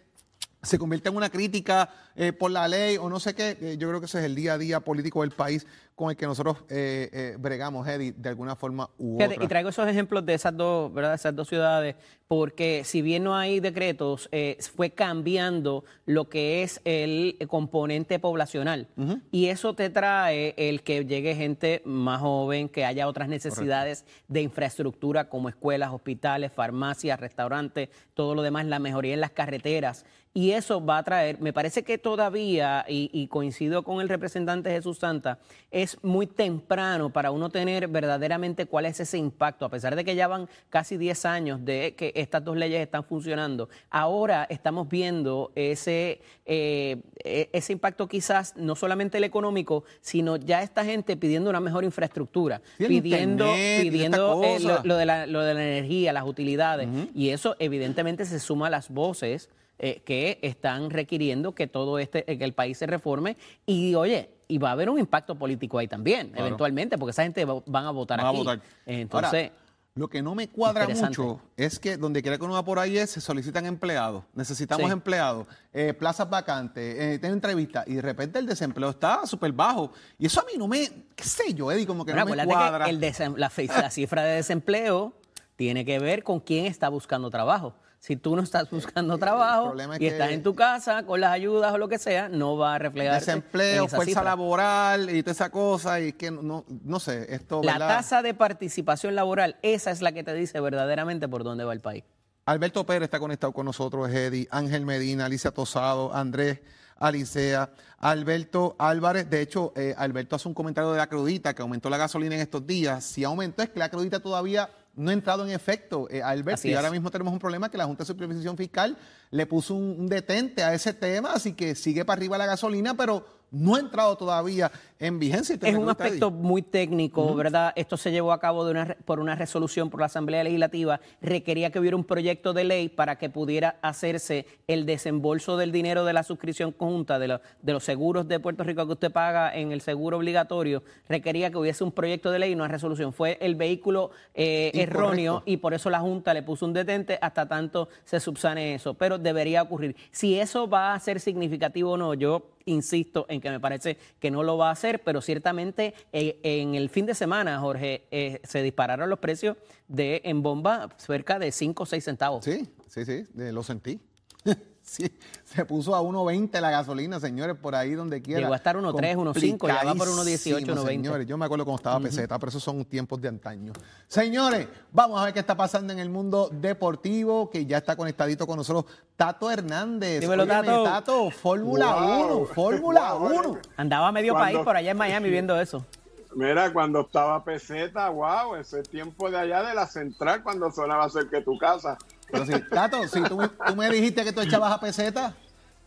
se 0.62 0.78
convierte 0.78 1.10
en 1.10 1.16
una 1.16 1.30
crítica 1.30 1.90
eh, 2.16 2.34
por 2.34 2.52
la 2.52 2.68
ley 2.68 2.98
o 2.98 3.10
no 3.10 3.20
sé 3.20 3.36
qué. 3.36 3.58
Eh, 3.62 3.76
yo 3.78 3.88
creo 3.88 4.00
que 4.00 4.08
ese 4.08 4.20
es 4.20 4.26
el 4.26 4.36
día 4.36 4.54
a 4.54 4.58
día 4.58 4.80
político 4.80 5.22
del 5.22 5.32
país 5.32 5.66
con 5.96 6.12
el 6.12 6.18
que 6.18 6.28
nosotros 6.28 6.58
eh, 6.70 7.36
bregamos, 7.40 7.88
Eddie, 7.88 8.14
de 8.16 8.30
alguna 8.30 8.56
forma 8.56 8.90
u 9.00 9.16
otra. 9.16 9.44
Y 9.44 9.48
traigo 9.48 9.70
esos 9.70 9.88
ejemplos 9.88 10.24
de 10.26 10.36
esas 10.36 10.56
dos, 10.56 10.94
¿verdad? 10.94 11.16
Esas 11.16 11.36
dos 11.36 11.48
ciudades, 11.48 11.96
porque 12.28 12.84
si 12.84 13.02
bien 13.02 13.24
no 13.24 13.36
hay 13.36 13.60
decretos, 13.60 14.30
fue 14.76 14.92
cambiando 14.92 15.86
lo 16.06 16.30
que 16.30 16.62
es 16.62 16.82
el 16.86 17.40
componente 17.50 18.20
poblacional. 18.20 18.90
Y 19.32 19.48
eso 19.48 19.74
te 19.74 19.90
trae 19.90 20.54
el 20.58 20.84
que 20.84 21.04
llegue 21.06 21.34
gente 21.34 21.82
más 21.84 22.22
joven, 22.22 22.70
que 22.70 22.86
haya 22.86 23.08
otras 23.08 23.28
necesidades 23.28 24.06
de 24.28 24.42
infraestructura 24.44 25.30
como 25.30 25.50
escuelas, 25.50 25.92
hospitales, 25.92 26.52
farmacias, 26.52 27.20
restaurantes, 27.20 27.90
todo 28.14 28.36
lo 28.36 28.44
demás, 28.44 28.68
la 28.68 28.78
mejoría 28.78 29.16
en 29.16 29.22
las 29.22 29.32
carreteras 29.32 30.06
y 30.38 30.52
eso 30.52 30.86
va 30.86 31.00
a 31.00 31.04
traer, 31.04 31.42
me 31.42 31.52
parece 31.52 31.82
que 31.82 31.98
todavía, 31.98 32.86
y, 32.88 33.26
coincido 33.26 33.82
con 33.82 34.02
el 34.02 34.08
representante 34.08 34.70
Jesús 34.70 35.00
Santa, 35.00 35.40
es 35.72 35.98
muy 36.04 36.28
temprano 36.28 37.10
para 37.10 37.32
uno 37.32 37.50
tener 37.50 37.88
verdaderamente 37.88 38.68
cuál 38.68 38.86
es 38.86 39.00
ese 39.00 39.18
impacto, 39.18 39.66
a 39.66 39.70
pesar 39.70 39.96
de 39.96 40.06
que 40.06 40.14
ya 40.14 40.28
van 40.28 40.48
casi 40.70 40.96
10 40.96 41.26
años 41.26 41.66
de 41.66 41.96
que 41.98 42.12
estas 42.14 42.46
dos 42.46 42.56
leyes 42.56 42.80
están 42.82 43.04
funcionando. 43.04 43.68
Ahora 43.90 44.46
estamos 44.48 44.88
viendo 44.88 45.52
ese, 45.56 46.22
eh, 46.46 47.02
e, 47.24 47.50
ese 47.52 47.74
impacto 47.74 48.08
quizás 48.08 48.56
no 48.58 48.76
solamente 48.76 49.18
el 49.18 49.24
económico, 49.24 49.86
sino 50.02 50.36
ya 50.36 50.62
esta 50.62 50.86
gente 50.86 51.18
pidiendo 51.18 51.50
una 51.50 51.62
mejor 51.62 51.84
infraestructura, 51.84 52.62
pidiendo, 52.78 53.48
pidiendo 53.82 54.44
eh, 54.44 54.60
lo, 54.60 54.98
de 54.98 55.06
la, 55.08 55.26
lo, 55.26 55.42
de 55.42 55.56
la, 55.56 55.64
energía, 55.64 56.14
las 56.14 56.26
utilidades, 56.28 56.88
y 57.16 57.30
eso 57.30 57.56
evidentemente 57.58 58.24
se 58.26 58.40
suma 58.40 58.68
a 58.68 58.70
las 58.70 58.90
voces 58.90 59.50
eh, 59.80 60.02
que 60.06 60.40
están 60.42 60.90
requiriendo 60.90 61.54
que 61.54 61.68
todo 61.68 62.00
este, 62.00 62.24
que 62.24 62.44
el 62.44 62.54
país 62.54 62.78
se 62.78 62.88
reforme 62.88 63.38
y 63.66 63.96
oye, 63.96 64.30
y 64.48 64.58
va 64.58 64.70
a 64.70 64.72
haber 64.72 64.90
un 64.90 65.00
impacto 65.00 65.36
político 65.36 65.78
ahí 65.78 65.88
también, 65.88 66.32
eventualmente, 66.36 66.98
porque 66.98 67.12
esa 67.12 67.24
gente 67.24 67.46
va, 67.46 67.62
van 67.66 67.86
a 67.86 67.92
votar 67.92 68.20
aquí. 68.20 68.44
Entonces, 68.86 69.52
lo 69.98 70.08
que 70.08 70.22
no 70.22 70.36
me 70.36 70.48
cuadra 70.48 70.88
mucho 70.88 71.42
es 71.56 71.80
que 71.80 71.98
donde 71.98 72.22
quiera 72.22 72.38
que 72.38 72.44
uno 72.44 72.54
va 72.54 72.64
por 72.64 72.78
ahí 72.78 72.98
es, 72.98 73.10
se 73.10 73.20
solicitan 73.20 73.66
empleados, 73.66 74.24
necesitamos 74.36 74.92
empleados, 74.92 75.48
eh, 75.74 75.94
plazas 75.94 76.30
vacantes, 76.30 77.20
eh, 77.24 77.28
entrevistas, 77.28 77.88
y 77.88 77.96
de 77.96 78.02
repente 78.02 78.38
el 78.38 78.46
desempleo 78.46 78.92
está 78.92 79.26
súper 79.26 79.52
bajo. 79.52 79.92
Y 80.20 80.28
eso 80.28 80.40
a 80.40 80.46
mí 80.46 80.52
no 80.56 80.68
me, 80.68 80.88
qué 81.16 81.24
sé 81.24 81.54
yo, 81.54 81.72
Eddie, 81.72 81.88
como 81.88 82.06
que 82.06 82.14
no 82.14 82.26
me 82.26 82.46
cuadra. 82.46 82.92
la, 82.92 83.52
la 83.58 83.90
cifra 83.90 84.24
de 84.24 84.36
desempleo 84.36 85.14
tiene 85.56 85.84
que 85.84 85.98
ver 85.98 86.24
con 86.24 86.40
quién 86.40 86.68
está 86.68 86.90
buscando 86.90 87.30
trabajo. 87.32 87.74
Si 88.00 88.16
tú 88.16 88.36
no 88.36 88.44
estás 88.44 88.70
buscando 88.70 89.18
trabajo 89.18 89.74
y 90.00 90.06
estás 90.06 90.32
en 90.32 90.44
tu 90.44 90.56
casa 90.56 91.04
con 91.04 91.20
las 91.20 91.32
ayudas 91.32 91.74
o 91.74 91.78
lo 91.78 91.88
que 91.88 91.98
sea, 91.98 92.30
no 92.30 92.58
va 92.58 92.76
a 92.76 92.80
reflejar. 92.80 93.20
Desempleo, 93.20 93.88
fuerza 93.88 94.24
laboral 94.24 95.10
y 95.10 95.24
toda 95.24 95.32
esa 95.32 95.50
cosa 95.50 96.00
y 96.00 96.14
que 96.14 96.32
no, 96.32 96.64
no 96.84 97.00
sé, 97.00 97.34
esto. 97.34 97.62
La 97.64 97.80
tasa 97.80 98.22
de 98.22 98.34
participación 98.34 99.16
laboral, 99.16 99.58
esa 99.62 99.92
es 99.92 100.02
la 100.02 100.12
que 100.12 100.24
te 100.24 100.34
dice 100.34 100.60
verdaderamente 100.60 101.28
por 101.28 101.44
dónde 101.44 101.64
va 101.64 101.74
el 101.74 101.82
país. 101.82 102.04
Alberto 102.46 102.86
Pérez 102.86 103.04
está 103.04 103.20
conectado 103.20 103.52
con 103.52 103.66
nosotros, 103.66 104.10
Eddie, 104.10 104.48
Ángel 104.52 104.86
Medina, 104.86 105.26
Alicia 105.26 105.52
Tosado, 105.52 106.14
Andrés 106.14 106.62
Alicea, 107.00 107.70
Alberto 108.00 108.76
Álvarez. 108.80 109.30
De 109.30 109.42
hecho, 109.42 109.74
eh, 109.76 109.94
Alberto 109.98 110.36
hace 110.36 110.48
un 110.48 110.54
comentario 110.54 110.92
de 110.92 110.98
la 110.98 111.08
crudita 111.08 111.54
que 111.54 111.62
aumentó 111.62 111.90
la 111.90 111.98
gasolina 111.98 112.36
en 112.36 112.42
estos 112.42 112.66
días. 112.66 113.04
Si 113.04 113.24
aumentó 113.24 113.64
es 113.64 113.70
que 113.70 113.80
la 113.80 113.90
crudita 113.90 114.20
todavía 114.20 114.70
no 114.98 115.12
ha 115.12 115.14
entrado 115.14 115.46
en 115.46 115.52
efecto, 115.52 116.08
eh, 116.10 116.22
Alberto. 116.22 116.68
y 116.68 116.74
ahora 116.74 116.92
mismo 116.92 117.12
tenemos 117.12 117.32
un 117.32 117.40
problema 117.40 117.70
que 117.70 117.78
la 117.78 117.86
Junta 117.86 118.04
de 118.04 118.08
Supervisión 118.08 118.58
Fiscal 118.58 118.98
le 119.30 119.46
puso 119.46 119.76
un 119.76 120.08
detente 120.08 120.64
a 120.64 120.74
ese 120.74 120.92
tema, 120.92 121.34
así 121.34 121.54
que 121.54 121.76
sigue 121.76 122.04
para 122.04 122.18
arriba 122.18 122.38
la 122.38 122.48
gasolina, 122.48 122.96
pero 122.96 123.26
no 123.52 123.76
ha 123.76 123.80
entrado 123.80 124.18
todavía 124.18 124.72
en 125.00 125.20
vigencia. 125.20 125.58
Es 125.62 125.76
un 125.76 125.90
aspecto 125.90 126.32
muy 126.32 126.62
técnico, 126.62 127.36
¿verdad? 127.36 127.74
Esto 127.76 127.98
se 127.98 128.12
llevó 128.12 128.32
a 128.32 128.40
cabo 128.40 128.66
de 128.66 128.72
una, 128.72 128.98
por 129.06 129.20
una 129.20 129.36
resolución 129.36 129.90
por 129.90 130.00
la 130.00 130.08
Asamblea 130.08 130.44
Legislativa. 130.44 131.00
Requería 131.22 131.72
que 131.72 131.80
hubiera 131.80 131.96
un 131.96 132.04
proyecto 132.04 132.54
de 132.54 132.64
ley 132.64 132.90
para 132.90 133.18
que 133.18 133.30
pudiera 133.30 133.78
hacerse 133.82 134.46
el 134.68 134.86
desembolso 134.86 135.58
del 135.58 135.72
dinero 135.72 136.06
de 136.06 136.14
la 136.14 136.24
suscripción 136.24 136.72
conjunta 136.72 137.20
de, 137.20 137.40
de 137.62 137.74
los 137.74 137.84
seguros 137.84 138.28
de 138.28 138.40
Puerto 138.40 138.64
Rico 138.64 138.86
que 138.86 138.94
usted 138.94 139.12
paga 139.12 139.56
en 139.56 139.72
el 139.72 139.82
seguro 139.82 140.18
obligatorio. 140.18 140.84
Requería 141.08 141.52
que 141.52 141.58
hubiese 141.58 141.84
un 141.84 141.92
proyecto 141.92 142.32
de 142.32 142.40
ley 142.40 142.52
y 142.52 142.56
una 142.56 142.68
resolución. 142.68 143.14
Fue 143.14 143.38
el 143.42 143.56
vehículo 143.56 144.12
eh, 144.34 144.72
erróneo 144.74 145.44
y 145.46 145.58
por 145.58 145.74
eso 145.74 145.90
la 145.90 146.00
Junta 146.00 146.34
le 146.34 146.44
puso 146.44 146.66
un 146.66 146.74
detente 146.74 147.20
hasta 147.22 147.48
tanto 147.48 147.90
se 148.04 148.20
subsane 148.20 148.76
eso. 148.76 148.94
Pero 148.94 149.18
debería 149.18 149.62
ocurrir. 149.62 149.96
Si 150.12 150.40
eso 150.40 150.68
va 150.68 150.94
a 150.94 151.00
ser 151.00 151.20
significativo 151.20 151.92
o 151.92 151.98
no, 151.98 152.14
yo 152.14 152.58
insisto 152.68 153.26
en 153.30 153.42
que 153.42 153.50
me 153.50 153.60
parece 153.60 153.98
que 154.20 154.30
no 154.30 154.44
lo 154.44 154.58
va 154.58 154.70
a 154.70 154.72
hacer, 154.72 154.87
pero 155.04 155.22
ciertamente 155.22 155.94
eh, 156.12 156.40
en 156.44 156.76
el 156.76 156.90
fin 156.90 157.06
de 157.06 157.14
semana, 157.14 157.60
Jorge, 157.60 158.08
eh, 158.12 158.42
se 158.44 158.62
dispararon 158.64 159.10
los 159.10 159.20
precios 159.20 159.58
de 159.88 160.22
en 160.24 160.42
bomba 160.42 160.90
cerca 160.98 161.40
de 161.40 161.52
5 161.52 161.84
o 161.84 161.86
6 161.86 162.04
centavos. 162.04 162.46
Sí, 162.46 162.68
sí, 162.88 163.06
sí, 163.06 163.26
lo 163.36 163.64
sentí. 163.64 164.00
Sí, 164.88 165.12
se 165.44 165.66
puso 165.66 165.94
a 165.94 166.02
1.20 166.02 166.62
la 166.62 166.72
gasolina, 166.72 167.20
señores, 167.20 167.58
por 167.62 167.76
ahí 167.76 167.94
donde 167.94 168.22
quiera. 168.22 168.40
Llegó 168.40 168.54
a 168.54 168.56
estar 168.56 168.78
1.3, 168.78 169.18
1.5, 169.18 169.68
ya 169.68 169.84
va 169.84 169.96
por 169.96 170.08
1.18, 170.08 170.66
1.20. 170.66 170.88
Señores, 170.88 171.28
yo 171.28 171.38
me 171.38 171.44
acuerdo 171.44 171.66
cuando 171.66 171.78
estaba 171.78 172.00
peseta, 172.00 172.40
pero 172.40 172.50
esos 172.50 172.64
son 172.64 172.86
tiempos 172.86 173.20
de 173.20 173.28
antaño. 173.28 173.74
Señores, 174.08 174.66
vamos 174.94 175.20
a 175.20 175.26
ver 175.26 175.34
qué 175.34 175.42
está 175.42 175.58
pasando 175.58 175.92
en 175.92 176.00
el 176.00 176.10
mundo 176.10 176.50
deportivo, 176.54 177.50
que 177.50 177.66
ya 177.66 177.80
está 177.80 177.98
conectadito 177.98 178.48
con 178.48 178.56
nosotros 178.56 178.86
Tato 179.18 179.52
Hernández. 179.52 180.22
Dímelo, 180.22 180.48
Tato. 180.48 180.84
Tato, 180.84 181.32
Fórmula 181.32 182.24
1, 182.26 182.46
Fórmula 182.46 183.16
1. 183.20 183.60
Andaba 183.76 184.14
medio 184.14 184.36
país 184.36 184.58
por 184.60 184.78
allá 184.78 184.92
en 184.92 184.98
Miami 184.98 185.30
viendo 185.30 185.60
eso. 185.60 185.86
Mira, 186.34 186.72
cuando 186.72 187.02
estaba 187.02 187.44
peseta, 187.44 188.08
wow, 188.08 188.56
ese 188.56 188.84
tiempo 188.84 189.30
de 189.30 189.38
allá 189.38 189.64
de 189.64 189.76
la 189.76 189.86
central 189.86 190.44
cuando 190.44 190.72
sonaba 190.72 191.10
cerca 191.10 191.38
de 191.38 191.44
tu 191.44 191.58
casa. 191.58 191.98
Pero 192.32 192.46
si, 192.46 192.60
Tato, 192.70 193.08
si 193.08 193.22
tú, 193.24 193.40
me 193.76 193.90
dijiste 193.90 194.24
que 194.24 194.34
tú 194.34 194.42
echabas 194.42 194.74
a 194.74 194.80
peseta. 194.80 195.36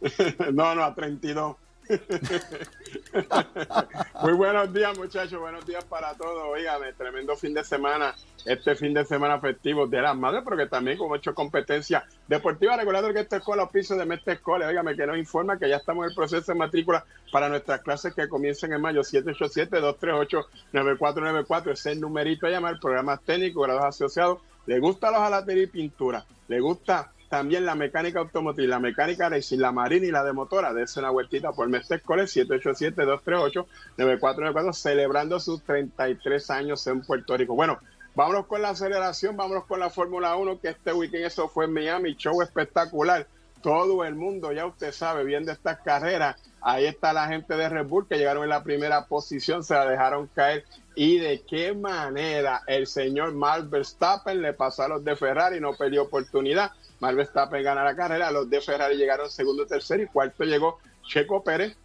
no, 0.53 0.75
no, 0.75 0.85
a 0.85 0.95
32. 0.95 1.57
Muy 4.23 4.33
buenos 4.35 4.73
días, 4.73 4.97
muchachos. 4.97 5.41
Buenos 5.41 5.67
días 5.67 5.83
para 5.85 6.15
todos. 6.15 6.45
Oígame, 6.49 6.93
tremendo 6.93 7.35
fin 7.37 7.53
de 7.53 7.65
semana. 7.65 8.15
Este 8.45 8.77
fin 8.77 8.95
de 8.95 9.05
semana 9.05 9.41
festivo 9.41 9.87
de 9.87 10.01
las 10.01 10.17
madres, 10.17 10.43
porque 10.45 10.67
también 10.67 10.97
con 10.97 11.11
ocho 11.11 11.35
competencias 11.35 12.05
deportivas. 12.29 12.79
Recordando 12.79 13.13
que 13.13 13.19
esta 13.21 13.39
escuela 13.39 13.65
oficio 13.65 13.97
de 13.97 14.07
Mestre 14.07 14.35
Escuela, 14.35 14.69
oígame, 14.69 14.95
que 14.97 15.07
nos 15.07 15.19
informa 15.19 15.59
que 15.59 15.69
ya 15.69 15.77
estamos 15.77 16.05
en 16.05 16.11
el 16.11 16.17
proceso 16.17 16.53
de 16.53 16.59
matrícula 16.59 17.05
para 17.33 17.49
nuestras 17.49 17.81
clases 17.83 18.15
que 18.15 18.29
comiencen 18.29 18.73
en 18.73 18.81
mayo. 18.81 19.01
787-238-9494. 19.03 21.73
Ese 21.73 21.75
es 21.75 21.87
el 21.87 22.01
numerito 22.01 22.47
a 22.47 22.51
llamar. 22.51 22.79
Programas 22.79 23.21
técnicos, 23.23 23.67
grados 23.67 23.85
asociados. 23.85 24.39
Le 24.67 24.79
gusta 24.79 25.11
los 25.11 25.21
jalatería 25.21 25.65
y 25.65 25.69
pintura. 25.69 26.25
Le 26.49 26.61
gusta 26.61 27.13
también 27.31 27.65
la 27.65 27.75
mecánica 27.77 28.19
automotriz, 28.19 28.69
la 28.69 28.81
mecánica 28.81 29.29
racing, 29.29 29.59
la 29.59 29.71
marina 29.71 30.05
y 30.05 30.11
la 30.11 30.25
de 30.25 30.33
motora. 30.33 30.75
Dese 30.75 30.99
una 30.99 31.11
vueltita 31.11 31.53
por 31.53 31.69
Mestre 31.69 32.01
Cole 32.01 32.25
787-238-9494, 32.25 34.73
celebrando 34.73 35.39
sus 35.39 35.63
33 35.63 36.51
años 36.51 36.85
en 36.89 37.03
Puerto 37.03 37.37
Rico. 37.37 37.55
Bueno, 37.55 37.79
vámonos 38.17 38.47
con 38.47 38.63
la 38.63 38.71
aceleración, 38.71 39.37
vámonos 39.37 39.67
con 39.67 39.79
la 39.79 39.91
Fórmula 39.91 40.35
1, 40.35 40.61
que 40.61 40.71
este 40.71 40.93
weekend 40.93 41.27
eso 41.27 41.49
fue 41.49 41.67
en 41.67 41.73
Miami, 41.73 42.17
show 42.17 42.43
espectacular. 42.43 43.29
Todo 43.63 44.05
el 44.05 44.17
mundo, 44.17 44.51
ya 44.51 44.67
usted 44.67 44.91
sabe, 44.91 45.23
viendo 45.23 45.53
estas 45.53 45.79
carreras. 45.81 46.35
Ahí 46.61 46.87
está 46.87 47.13
la 47.13 47.29
gente 47.29 47.57
de 47.57 47.69
Red 47.69 47.87
Bull 47.87 48.09
que 48.09 48.19
llegaron 48.19 48.43
en 48.43 48.49
la 48.49 48.65
primera 48.65 49.07
posición, 49.07 49.63
se 49.63 49.75
la 49.75 49.89
dejaron 49.89 50.27
caer. 50.35 50.65
Y 50.95 51.19
de 51.19 51.43
qué 51.43 51.73
manera 51.73 52.63
el 52.67 52.87
señor 52.87 53.33
Max 53.33 53.71
Verstappen 53.71 54.43
le 54.43 54.53
pasó 54.53 54.83
a 54.83 54.89
los 54.89 55.05
de 55.05 55.17
Ferrari, 55.17 55.61
no 55.61 55.75
perdió 55.75 56.03
oportunidad 56.03 56.73
Max 57.01 57.17
Verstappen 57.17 57.63
gana 57.63 57.83
la 57.83 57.97
carrera, 57.97 58.31
los 58.31 58.49
de 58.49 58.61
Ferrari 58.61 58.97
llegaron 58.97 59.31
segundo, 59.31 59.67
tercero 59.67 60.03
y 60.03 60.07
cuarto 60.07 60.45
llegó 60.45 60.79
Checo 61.03 61.43
Pérez, 61.43 61.77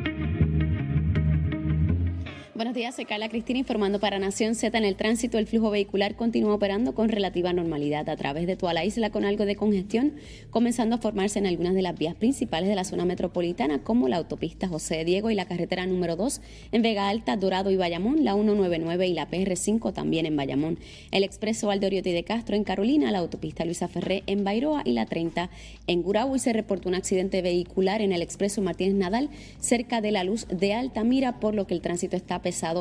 Buenos 2.61 2.75
días, 2.75 2.93
soy 2.93 3.05
Carla 3.05 3.27
Cristina 3.27 3.57
informando 3.57 3.99
para 3.99 4.19
Nación 4.19 4.53
Z. 4.53 4.77
En 4.77 4.85
el 4.85 4.95
tránsito, 4.95 5.39
el 5.39 5.47
flujo 5.47 5.71
vehicular 5.71 6.15
continúa 6.15 6.53
operando 6.53 6.93
con 6.93 7.09
relativa 7.09 7.51
normalidad 7.53 8.07
a 8.07 8.15
través 8.15 8.45
de 8.45 8.55
toda 8.55 8.71
la 8.71 8.85
isla 8.85 9.09
con 9.09 9.25
algo 9.25 9.47
de 9.47 9.55
congestión, 9.55 10.13
comenzando 10.51 10.93
a 10.93 10.99
formarse 10.99 11.39
en 11.39 11.47
algunas 11.47 11.73
de 11.73 11.81
las 11.81 11.97
vías 11.97 12.13
principales 12.13 12.69
de 12.69 12.75
la 12.75 12.83
zona 12.83 13.03
metropolitana, 13.03 13.79
como 13.79 14.07
la 14.07 14.17
autopista 14.17 14.67
José 14.67 15.03
Diego 15.05 15.31
y 15.31 15.35
la 15.35 15.45
carretera 15.45 15.87
número 15.87 16.15
2 16.15 16.39
en 16.71 16.83
Vega 16.83 17.09
Alta, 17.09 17.35
Dorado 17.35 17.71
y 17.71 17.77
Bayamón, 17.77 18.23
la 18.23 18.35
199 18.35 19.07
y 19.07 19.13
la 19.15 19.27
PR5 19.27 19.91
también 19.91 20.27
en 20.27 20.35
Bayamón, 20.35 20.77
el 21.09 21.23
expreso 21.23 21.65
Valdoriotti 21.65 22.11
de 22.11 22.23
Castro 22.23 22.55
en 22.55 22.63
Carolina, 22.63 23.11
la 23.11 23.17
autopista 23.17 23.65
Luisa 23.65 23.87
Ferré 23.87 24.21
en 24.27 24.43
Bairoa 24.43 24.83
y 24.85 24.91
la 24.91 25.07
30 25.07 25.49
en 25.87 26.03
Gurabo. 26.03 26.35
Y 26.35 26.39
se 26.39 26.53
reportó 26.53 26.89
un 26.89 26.95
accidente 26.95 27.41
vehicular 27.41 28.03
en 28.03 28.11
el 28.11 28.21
expreso 28.21 28.61
Martínez 28.61 28.93
Nadal 28.93 29.31
cerca 29.59 29.99
de 29.99 30.11
la 30.11 30.23
luz 30.23 30.45
de 30.47 30.75
Altamira, 30.75 31.39
por 31.39 31.55
lo 31.55 31.65
que 31.65 31.73
el 31.73 31.81
tránsito 31.81 32.15
está 32.15 32.39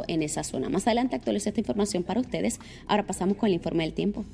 en 0.09 0.23
esa 0.23 0.45
zona. 0.45 0.69
Más 0.69 0.87
adelante 0.87 1.17
actualizo 1.17 1.49
esta 1.49 1.61
información 1.61 2.03
para 2.03 2.21
ustedes. 2.21 2.59
Ahora 2.87 3.07
pasamos 3.07 3.37
con 3.37 3.49
el 3.49 3.55
informe 3.55 3.85
del 3.85 3.95
tiempo. 3.95 4.25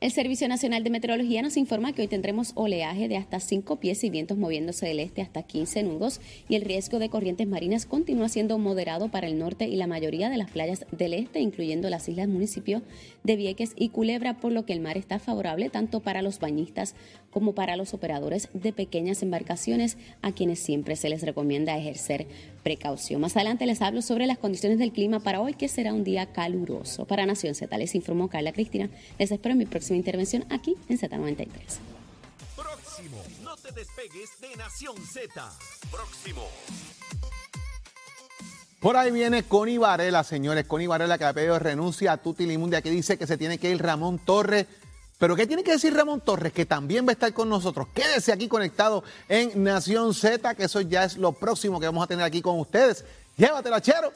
El 0.00 0.12
Servicio 0.12 0.48
Nacional 0.48 0.82
de 0.82 0.88
Meteorología 0.88 1.42
nos 1.42 1.58
informa 1.58 1.92
que 1.92 2.00
hoy 2.00 2.08
tendremos 2.08 2.52
oleaje 2.54 3.06
de 3.06 3.18
hasta 3.18 3.38
5 3.38 3.80
pies 3.80 4.02
y 4.02 4.08
vientos 4.08 4.38
moviéndose 4.38 4.86
del 4.86 4.98
este 4.98 5.20
hasta 5.20 5.42
15 5.42 5.82
nudos 5.82 6.22
y 6.48 6.54
el 6.54 6.62
riesgo 6.62 6.98
de 6.98 7.10
corrientes 7.10 7.46
marinas 7.46 7.84
continúa 7.84 8.30
siendo 8.30 8.56
moderado 8.56 9.10
para 9.10 9.26
el 9.26 9.38
norte 9.38 9.68
y 9.68 9.76
la 9.76 9.86
mayoría 9.86 10.30
de 10.30 10.38
las 10.38 10.50
playas 10.50 10.86
del 10.90 11.12
este, 11.12 11.40
incluyendo 11.40 11.90
las 11.90 12.08
islas 12.08 12.28
municipios 12.28 12.82
de 13.24 13.36
Vieques 13.36 13.74
y 13.76 13.90
Culebra, 13.90 14.38
por 14.38 14.52
lo 14.52 14.64
que 14.64 14.72
el 14.72 14.80
mar 14.80 14.96
está 14.96 15.18
favorable 15.18 15.68
tanto 15.68 16.00
para 16.00 16.22
los 16.22 16.38
bañistas 16.38 16.94
como 17.30 17.54
para 17.54 17.76
los 17.76 17.94
operadores 17.94 18.48
de 18.52 18.72
pequeñas 18.72 19.22
embarcaciones 19.22 19.96
a 20.22 20.32
quienes 20.32 20.60
siempre 20.60 20.96
se 20.96 21.08
les 21.08 21.22
recomienda 21.22 21.76
ejercer 21.76 22.26
precaución. 22.62 23.20
Más 23.20 23.36
adelante 23.36 23.66
les 23.66 23.82
hablo 23.82 24.02
sobre 24.02 24.26
las 24.26 24.38
condiciones 24.38 24.78
del 24.78 24.92
clima 24.92 25.20
para 25.20 25.40
hoy, 25.40 25.54
que 25.54 25.68
será 25.68 25.92
un 25.94 26.04
día 26.04 26.26
caluroso. 26.26 27.06
Para 27.06 27.26
Nación 27.26 27.54
Z 27.54 27.76
les 27.78 27.94
informó 27.94 28.28
Carla 28.28 28.52
Cristina. 28.52 28.90
Les 29.18 29.30
espero 29.30 29.52
en 29.52 29.58
mi 29.58 29.66
próxima 29.66 29.96
intervención 29.96 30.44
aquí 30.50 30.76
en 30.88 30.98
Z93. 30.98 31.48
Próximo, 32.56 33.16
no 33.42 33.56
te 33.56 33.72
despegues 33.72 34.30
de 34.40 34.56
Nación 34.56 34.96
Z. 35.12 35.50
Próximo. 35.90 36.42
Por 38.80 38.96
ahí 38.96 39.10
viene 39.10 39.42
Connie 39.42 39.76
Varela, 39.76 40.24
señores. 40.24 40.64
Connie 40.64 40.86
Varela 40.86 41.18
que 41.18 41.24
ha 41.24 41.34
pedido 41.34 41.58
renuncia 41.58 42.12
a 42.12 42.16
Tuti 42.16 42.46
Limundi. 42.46 42.80
que 42.80 42.90
dice 42.90 43.18
que 43.18 43.26
se 43.26 43.36
tiene 43.36 43.58
que 43.58 43.70
ir 43.70 43.82
Ramón 43.82 44.18
Torres. 44.18 44.66
Pero 45.20 45.36
¿qué 45.36 45.46
tiene 45.46 45.62
que 45.62 45.72
decir 45.72 45.92
Ramón 45.92 46.22
Torres? 46.22 46.50
Que 46.50 46.64
también 46.64 47.04
va 47.06 47.10
a 47.10 47.12
estar 47.12 47.34
con 47.34 47.50
nosotros. 47.50 47.88
Quédese 47.94 48.32
aquí 48.32 48.48
conectado 48.48 49.04
en 49.28 49.62
Nación 49.62 50.14
Z, 50.14 50.54
que 50.54 50.64
eso 50.64 50.80
ya 50.80 51.04
es 51.04 51.18
lo 51.18 51.32
próximo 51.32 51.78
que 51.78 51.84
vamos 51.84 52.02
a 52.02 52.06
tener 52.06 52.24
aquí 52.24 52.40
con 52.40 52.58
ustedes. 52.58 53.04
Llévatela, 53.36 53.82
chero. 53.82 54.10